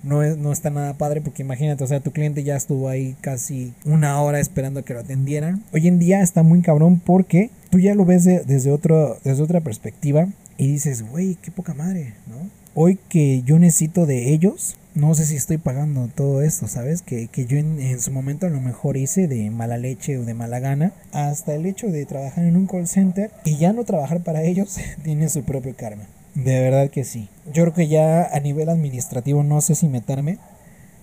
[0.03, 3.16] No, es, no está nada padre porque imagínate, o sea, tu cliente ya estuvo ahí
[3.22, 5.64] casi una hora esperando a que lo atendieran.
[5.74, 9.43] Hoy en día está muy cabrón porque tú ya lo ves de- desde, otro, desde
[9.43, 12.49] otra perspectiva y dices, güey, qué poca madre, ¿no?
[12.76, 17.02] Hoy que yo necesito de ellos, no sé si estoy pagando todo esto, ¿sabes?
[17.02, 20.26] Que, que yo en, en su momento a lo mejor hice de mala leche o
[20.26, 23.86] de mala gana, hasta el hecho de trabajar en un call center y ya no
[23.86, 26.04] trabajar para ellos tiene su propio karma.
[26.36, 27.30] De verdad que sí.
[27.54, 30.38] Yo creo que ya a nivel administrativo no sé si meterme.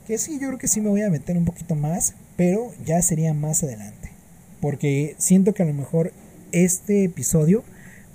[0.07, 3.03] Que sí, yo creo que sí me voy a meter un poquito más, pero ya
[3.03, 4.11] sería más adelante.
[4.61, 6.13] porque siento que a lo mejor
[6.53, 7.65] este episodio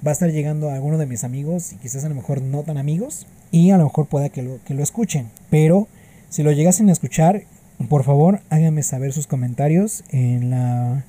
[0.05, 2.63] va a estar llegando a alguno de mis amigos y quizás a lo mejor no
[2.63, 5.29] tan amigos y a lo mejor pueda que lo, que lo escuchen.
[5.49, 5.87] Pero
[6.29, 7.43] si lo llegasen a escuchar,
[7.89, 11.05] por favor háganme saber sus comentarios en la,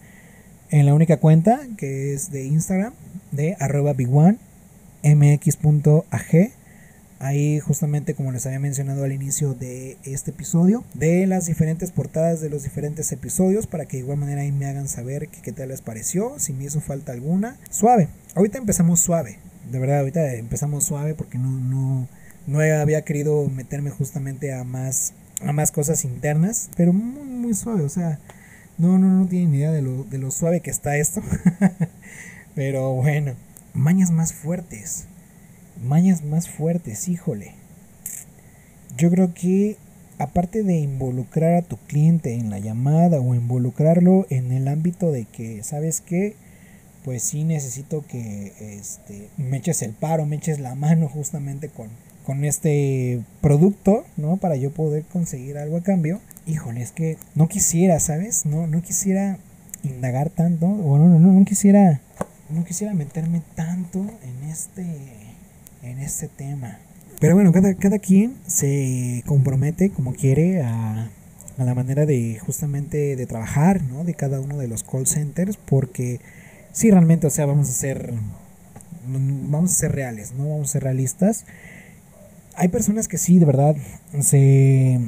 [0.71, 2.93] en la única cuenta que es de Instagram
[3.31, 4.39] de arroba big one
[5.03, 6.53] mx.ag
[7.19, 12.41] ahí justamente como les había mencionado al inicio de este episodio de las diferentes portadas
[12.41, 15.69] de los diferentes episodios para que de igual manera ahí me hagan saber qué, tal
[15.69, 17.57] les pareció si me hizo falta alguna.
[17.71, 18.09] Suave.
[18.35, 19.39] Ahorita empezamos suave.
[19.71, 22.09] De verdad ahorita empezamos suave porque no no
[22.47, 27.83] no había querido meterme justamente a más a más cosas internas pero muy muy suave
[27.83, 28.19] o sea
[28.79, 31.23] no no no tienen ni idea de lo, de lo suave que está esto
[32.55, 33.35] pero bueno
[33.75, 35.07] mañas más fuertes
[35.83, 37.55] mañas más fuertes, híjole.
[38.97, 39.77] Yo creo que
[40.19, 45.25] aparte de involucrar a tu cliente en la llamada o involucrarlo en el ámbito de
[45.25, 46.37] que, ¿sabes qué?
[47.05, 51.89] Pues sí necesito que este, me eches el paro, me eches la mano justamente con,
[52.25, 54.37] con este producto, ¿no?
[54.37, 56.21] Para yo poder conseguir algo a cambio.
[56.47, 58.47] Híjole, es que no quisiera, ¿sabes?
[58.47, 59.39] No, no quisiera
[59.83, 62.01] indagar tanto, o no, no, no, quisiera,
[62.51, 64.87] no quisiera meterme tanto en este
[65.83, 66.79] en este tema.
[67.21, 71.11] Pero bueno, cada, cada quien se compromete como quiere a,
[71.59, 74.05] a la manera de justamente de trabajar, ¿no?
[74.05, 76.21] De cada uno de los call centers, porque
[76.73, 78.13] sí, realmente, o sea, vamos a ser,
[79.07, 80.49] vamos a ser reales, ¿no?
[80.49, 81.45] Vamos a ser realistas.
[82.57, 83.77] Hay personas que sí, de verdad,
[84.21, 85.01] se,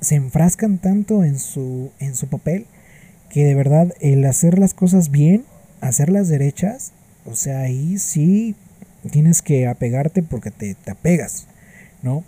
[0.00, 2.66] se enfrascan tanto en su, en su papel
[3.28, 5.44] que de verdad el hacer las cosas bien,
[5.80, 6.92] hacerlas derechas,
[7.26, 8.54] o sea, ahí sí
[9.10, 11.46] tienes que apegarte porque te, te apegas,
[12.02, 12.24] ¿no?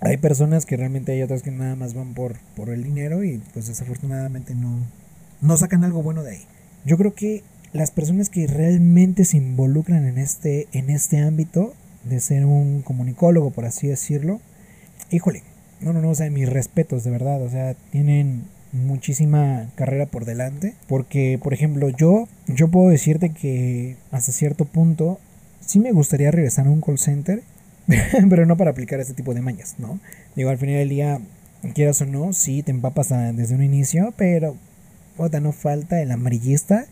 [0.00, 3.40] Hay personas que realmente hay otras que nada más van por, por el dinero y
[3.52, 4.78] pues desafortunadamente no,
[5.40, 6.42] no sacan algo bueno de ahí.
[6.84, 11.74] Yo creo que las personas que realmente se involucran en este, en este ámbito
[12.04, 14.40] de ser un comunicólogo, por así decirlo,
[15.10, 15.42] híjole,
[15.80, 20.24] no, no, no, o sea, mis respetos, de verdad, o sea, tienen muchísima carrera por
[20.24, 25.18] delante, porque, por ejemplo, yo, yo puedo decirte que hasta cierto punto
[25.60, 27.42] sí me gustaría regresar a un call center,
[28.30, 29.98] pero no para aplicar este tipo de mañas, ¿no?
[30.36, 31.20] Digo, al final del día,
[31.74, 34.56] quieras o no, sí te empapas desde un inicio, pero
[35.16, 36.86] otra no falta el amarillista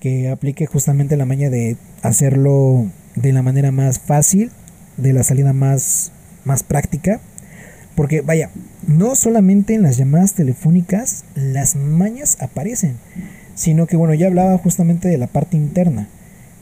[0.00, 4.50] que aplique justamente la maña de hacerlo de la manera más fácil,
[4.96, 6.12] de la salida más,
[6.44, 7.20] más práctica.
[7.94, 8.50] Porque vaya,
[8.86, 12.96] no solamente en las llamadas telefónicas las mañas aparecen,
[13.54, 16.08] sino que bueno, ya hablaba justamente de la parte interna.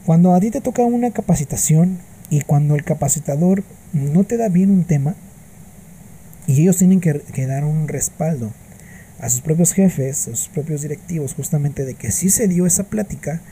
[0.07, 1.99] Cuando a ti te toca una capacitación
[2.31, 5.15] y cuando el capacitador no te da bien un tema,
[6.47, 8.53] y ellos tienen que, dar un respaldo
[9.19, 12.85] a sus propios jefes, a sus propios directivos, justamente de que sí se dio esa
[12.85, 13.43] plática,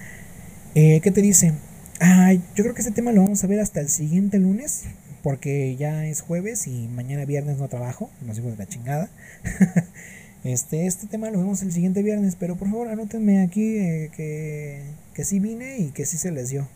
[0.74, 1.56] eh, ¿qué te dicen?
[2.00, 4.84] Ay, yo creo que ese tema lo vamos a ver hasta el siguiente lunes,
[5.22, 9.08] porque ya es jueves y mañana viernes no trabajo, los hijos de la chingada.
[10.44, 14.82] este, este tema lo vemos el siguiente viernes, pero por favor anótenme aquí eh, que,
[15.14, 16.66] que sí vine y que sí se les dio.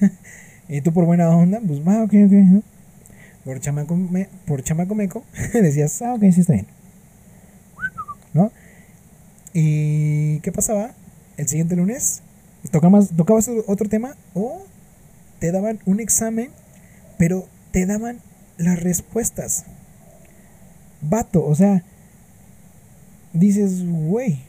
[0.68, 2.32] y tú por buena onda, pues, ah, ok, ok.
[2.32, 2.62] ¿no?
[3.44, 6.66] Por chamaco, me, por chamaco meco, decías, ah, ok, sí está bien.
[8.32, 8.50] ¿No?
[9.52, 10.94] ¿Y qué pasaba?
[11.36, 12.22] El siguiente lunes
[12.70, 14.62] tocabas, tocabas otro tema o
[15.38, 16.50] te daban un examen,
[17.18, 18.20] pero te daban
[18.58, 19.64] las respuestas.
[21.00, 21.82] Vato, o sea,
[23.32, 24.40] dices, güey,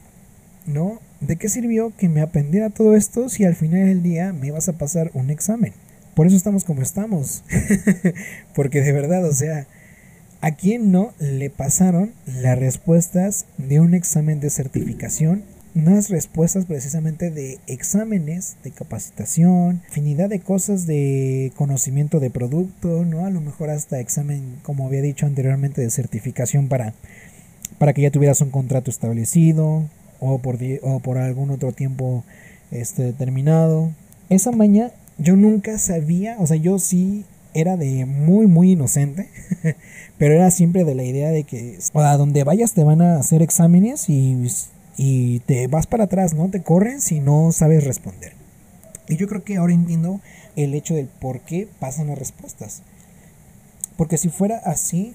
[0.65, 0.99] ¿no?
[1.19, 4.69] ¿De qué sirvió que me aprendiera todo esto si al final del día me vas
[4.69, 5.73] a pasar un examen?
[6.15, 7.43] Por eso estamos como estamos.
[8.53, 9.65] Porque de verdad, o sea,
[10.41, 15.43] ¿a quién no le pasaron las respuestas de un examen de certificación?
[15.75, 23.25] Unas respuestas precisamente de exámenes de capacitación, infinidad de cosas de conocimiento de producto, ¿no?
[23.25, 26.93] A lo mejor hasta examen, como había dicho anteriormente, de certificación para,
[27.79, 29.85] para que ya tuvieras un contrato establecido
[30.19, 32.23] o por, o por algún otro tiempo
[32.69, 33.91] este, determinado.
[34.29, 39.27] Esa maña yo nunca sabía, o sea, yo sí era de muy, muy inocente,
[40.19, 43.41] pero era siempre de la idea de que a donde vayas te van a hacer
[43.41, 44.47] exámenes y,
[44.97, 46.49] y te vas para atrás, ¿no?
[46.49, 48.33] Te corren si no sabes responder.
[49.07, 50.21] Y yo creo que ahora entiendo
[50.55, 52.83] el hecho del por qué pasan las respuestas.
[53.97, 55.13] Porque si fuera así,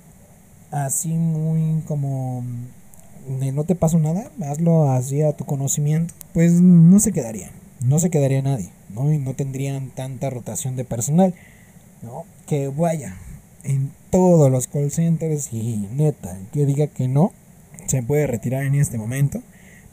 [0.71, 2.45] así muy como
[3.29, 7.51] no te paso nada, hazlo así a tu conocimiento, pues no se quedaría,
[7.81, 9.13] no se quedaría nadie, ¿no?
[9.13, 11.35] Y no tendrían tanta rotación de personal,
[12.03, 12.25] ¿no?
[12.47, 13.17] Que vaya,
[13.65, 17.33] en todos los call centers y neta, que diga que no,
[17.87, 19.43] se puede retirar en este momento,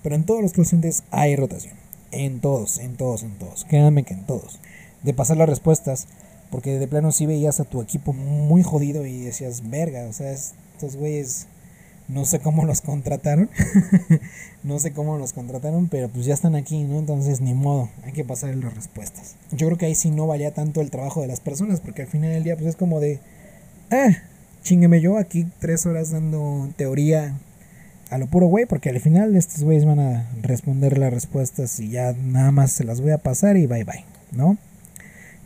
[0.05, 0.67] Pero en todos los call
[1.09, 1.73] hay rotación.
[2.11, 3.65] En todos, en todos, en todos.
[3.65, 4.59] Créanme que en todos.
[5.01, 6.05] De pasar las respuestas,
[6.51, 10.29] porque de plano sí veías a tu equipo muy jodido y decías, verga, o sea,
[10.29, 11.47] estos güeyes
[12.07, 13.49] no sé cómo los contrataron.
[14.63, 16.99] no sé cómo los contrataron, pero pues ya están aquí, ¿no?
[16.99, 19.37] Entonces ni modo, hay que pasar las respuestas.
[19.53, 22.07] Yo creo que ahí sí no valía tanto el trabajo de las personas, porque al
[22.09, 23.21] final del día pues es como de,
[23.89, 24.09] ah,
[24.61, 27.39] chingueme yo aquí tres horas dando teoría
[28.09, 31.89] a lo puro güey, porque al final estos güeyes van a responder las respuestas y
[31.89, 34.57] ya nada más se las voy a pasar y bye bye, ¿no?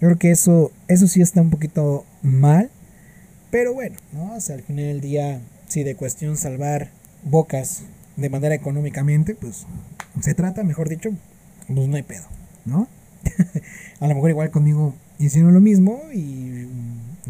[0.01, 2.70] Yo creo que eso, eso sí está un poquito mal,
[3.51, 4.36] pero bueno, ¿no?
[4.36, 6.89] O sea, al final del día si de cuestión salvar
[7.24, 7.84] bocas
[8.18, 9.66] de manera económicamente, pues
[10.20, 11.12] se trata, mejor dicho,
[11.68, 12.26] pues no hay pedo,
[12.66, 12.88] ¿no?
[13.99, 16.68] a lo mejor igual conmigo hicieron lo mismo y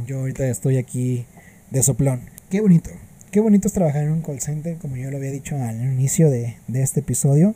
[0.05, 1.25] yo ahorita estoy aquí
[1.69, 2.21] de soplón.
[2.49, 2.91] Qué bonito,
[3.31, 6.29] qué bonito es trabajar en un call center, como yo lo había dicho al inicio
[6.29, 7.55] de, de este episodio.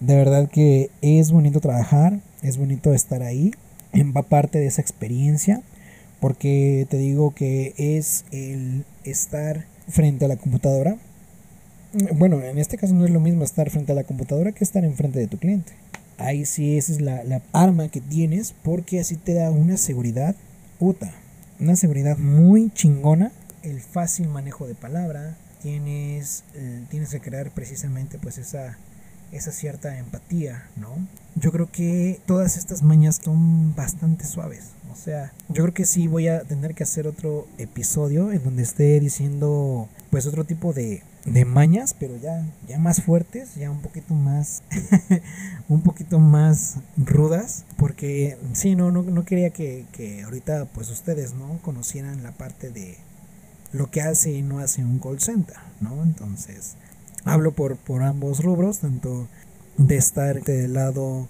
[0.00, 3.52] De verdad que es bonito trabajar, es bonito estar ahí,
[3.94, 5.62] va parte de esa experiencia,
[6.20, 10.96] porque te digo que es el estar frente a la computadora.
[12.14, 14.84] Bueno, en este caso no es lo mismo estar frente a la computadora que estar
[14.84, 15.72] enfrente de tu cliente.
[16.18, 20.34] Ahí sí esa es la, la arma que tienes porque así te da una seguridad
[20.78, 21.12] puta.
[21.60, 23.30] Una seguridad muy chingona.
[23.62, 25.36] El fácil manejo de palabra.
[25.62, 28.76] Tienes, eh, tienes que crear precisamente pues esa,
[29.32, 30.90] esa cierta empatía, ¿no?
[31.36, 34.72] Yo creo que todas estas mañas son bastante suaves.
[34.92, 38.62] O sea, yo creo que sí voy a tener que hacer otro episodio en donde
[38.62, 43.80] esté diciendo pues otro tipo de, de mañas, pero ya, ya más fuertes, ya un
[43.80, 44.62] poquito más,
[45.70, 51.32] un poquito más rudas, porque sí, no, no, no quería que, que ahorita pues ustedes,
[51.32, 51.58] ¿no?
[51.62, 52.98] Conocieran la parte de
[53.72, 56.02] lo que hace y no hace un call center, ¿no?
[56.02, 56.74] Entonces,
[57.24, 59.28] hablo por, por ambos rubros, tanto
[59.78, 61.28] de estar del lado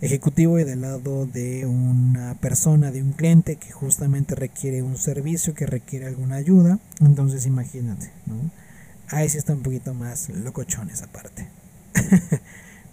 [0.00, 5.54] ejecutivo y del lado de una persona, de un cliente que justamente requiere un servicio,
[5.54, 6.78] que requiere alguna ayuda.
[7.00, 8.50] Entonces imagínate, ¿no?
[9.08, 11.48] Ahí sí está un poquito más locochón esa parte.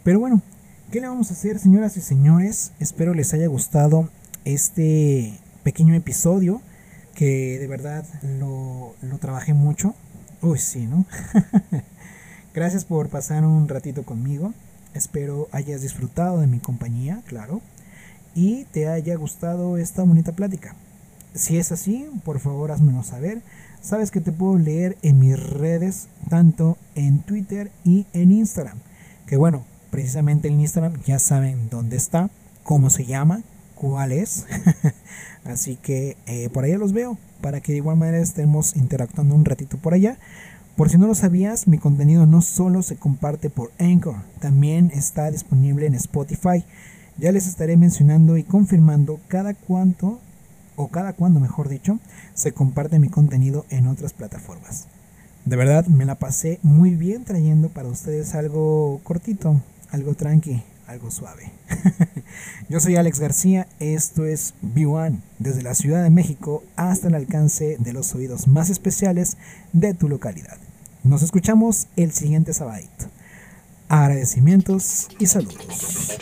[0.03, 0.41] Pero bueno,
[0.91, 2.71] ¿qué le vamos a hacer, señoras y señores?
[2.79, 4.09] Espero les haya gustado
[4.43, 6.61] este pequeño episodio
[7.17, 9.95] que de verdad lo, lo trabajé mucho.
[10.43, 11.03] Uy, sí, ¿no?
[12.53, 14.53] Gracias por pasar un ratito conmigo.
[14.93, 17.61] Espero hayas disfrutado de mi compañía, claro,
[18.35, 20.75] y te haya gustado esta bonita plática.
[21.33, 23.41] Si es así, por favor házmelo saber.
[23.81, 28.77] Sabes que te puedo leer en mis redes, tanto en Twitter y en Instagram.
[29.25, 32.29] Que bueno, precisamente en Instagram ya saben dónde está,
[32.61, 33.41] cómo se llama,
[33.73, 34.45] cuál es.
[35.47, 39.45] Así que eh, por allá los veo, para que de igual manera estemos interactuando un
[39.45, 40.17] ratito por allá.
[40.75, 45.31] Por si no lo sabías, mi contenido no solo se comparte por Anchor, también está
[45.31, 46.63] disponible en Spotify.
[47.17, 50.19] Ya les estaré mencionando y confirmando cada cuánto,
[50.75, 51.97] o cada cuándo mejor dicho,
[52.35, 54.85] se comparte mi contenido en otras plataformas.
[55.45, 61.11] De verdad, me la pasé muy bien trayendo para ustedes algo cortito, algo tranqui, algo
[61.11, 61.51] suave.
[62.69, 67.77] Yo soy Alex García, esto es B1, desde la Ciudad de México hasta el alcance
[67.79, 69.37] de los oídos más especiales
[69.73, 70.57] de tu localidad.
[71.03, 72.87] Nos escuchamos el siguiente sábado.
[73.89, 76.17] Agradecimientos y saludos.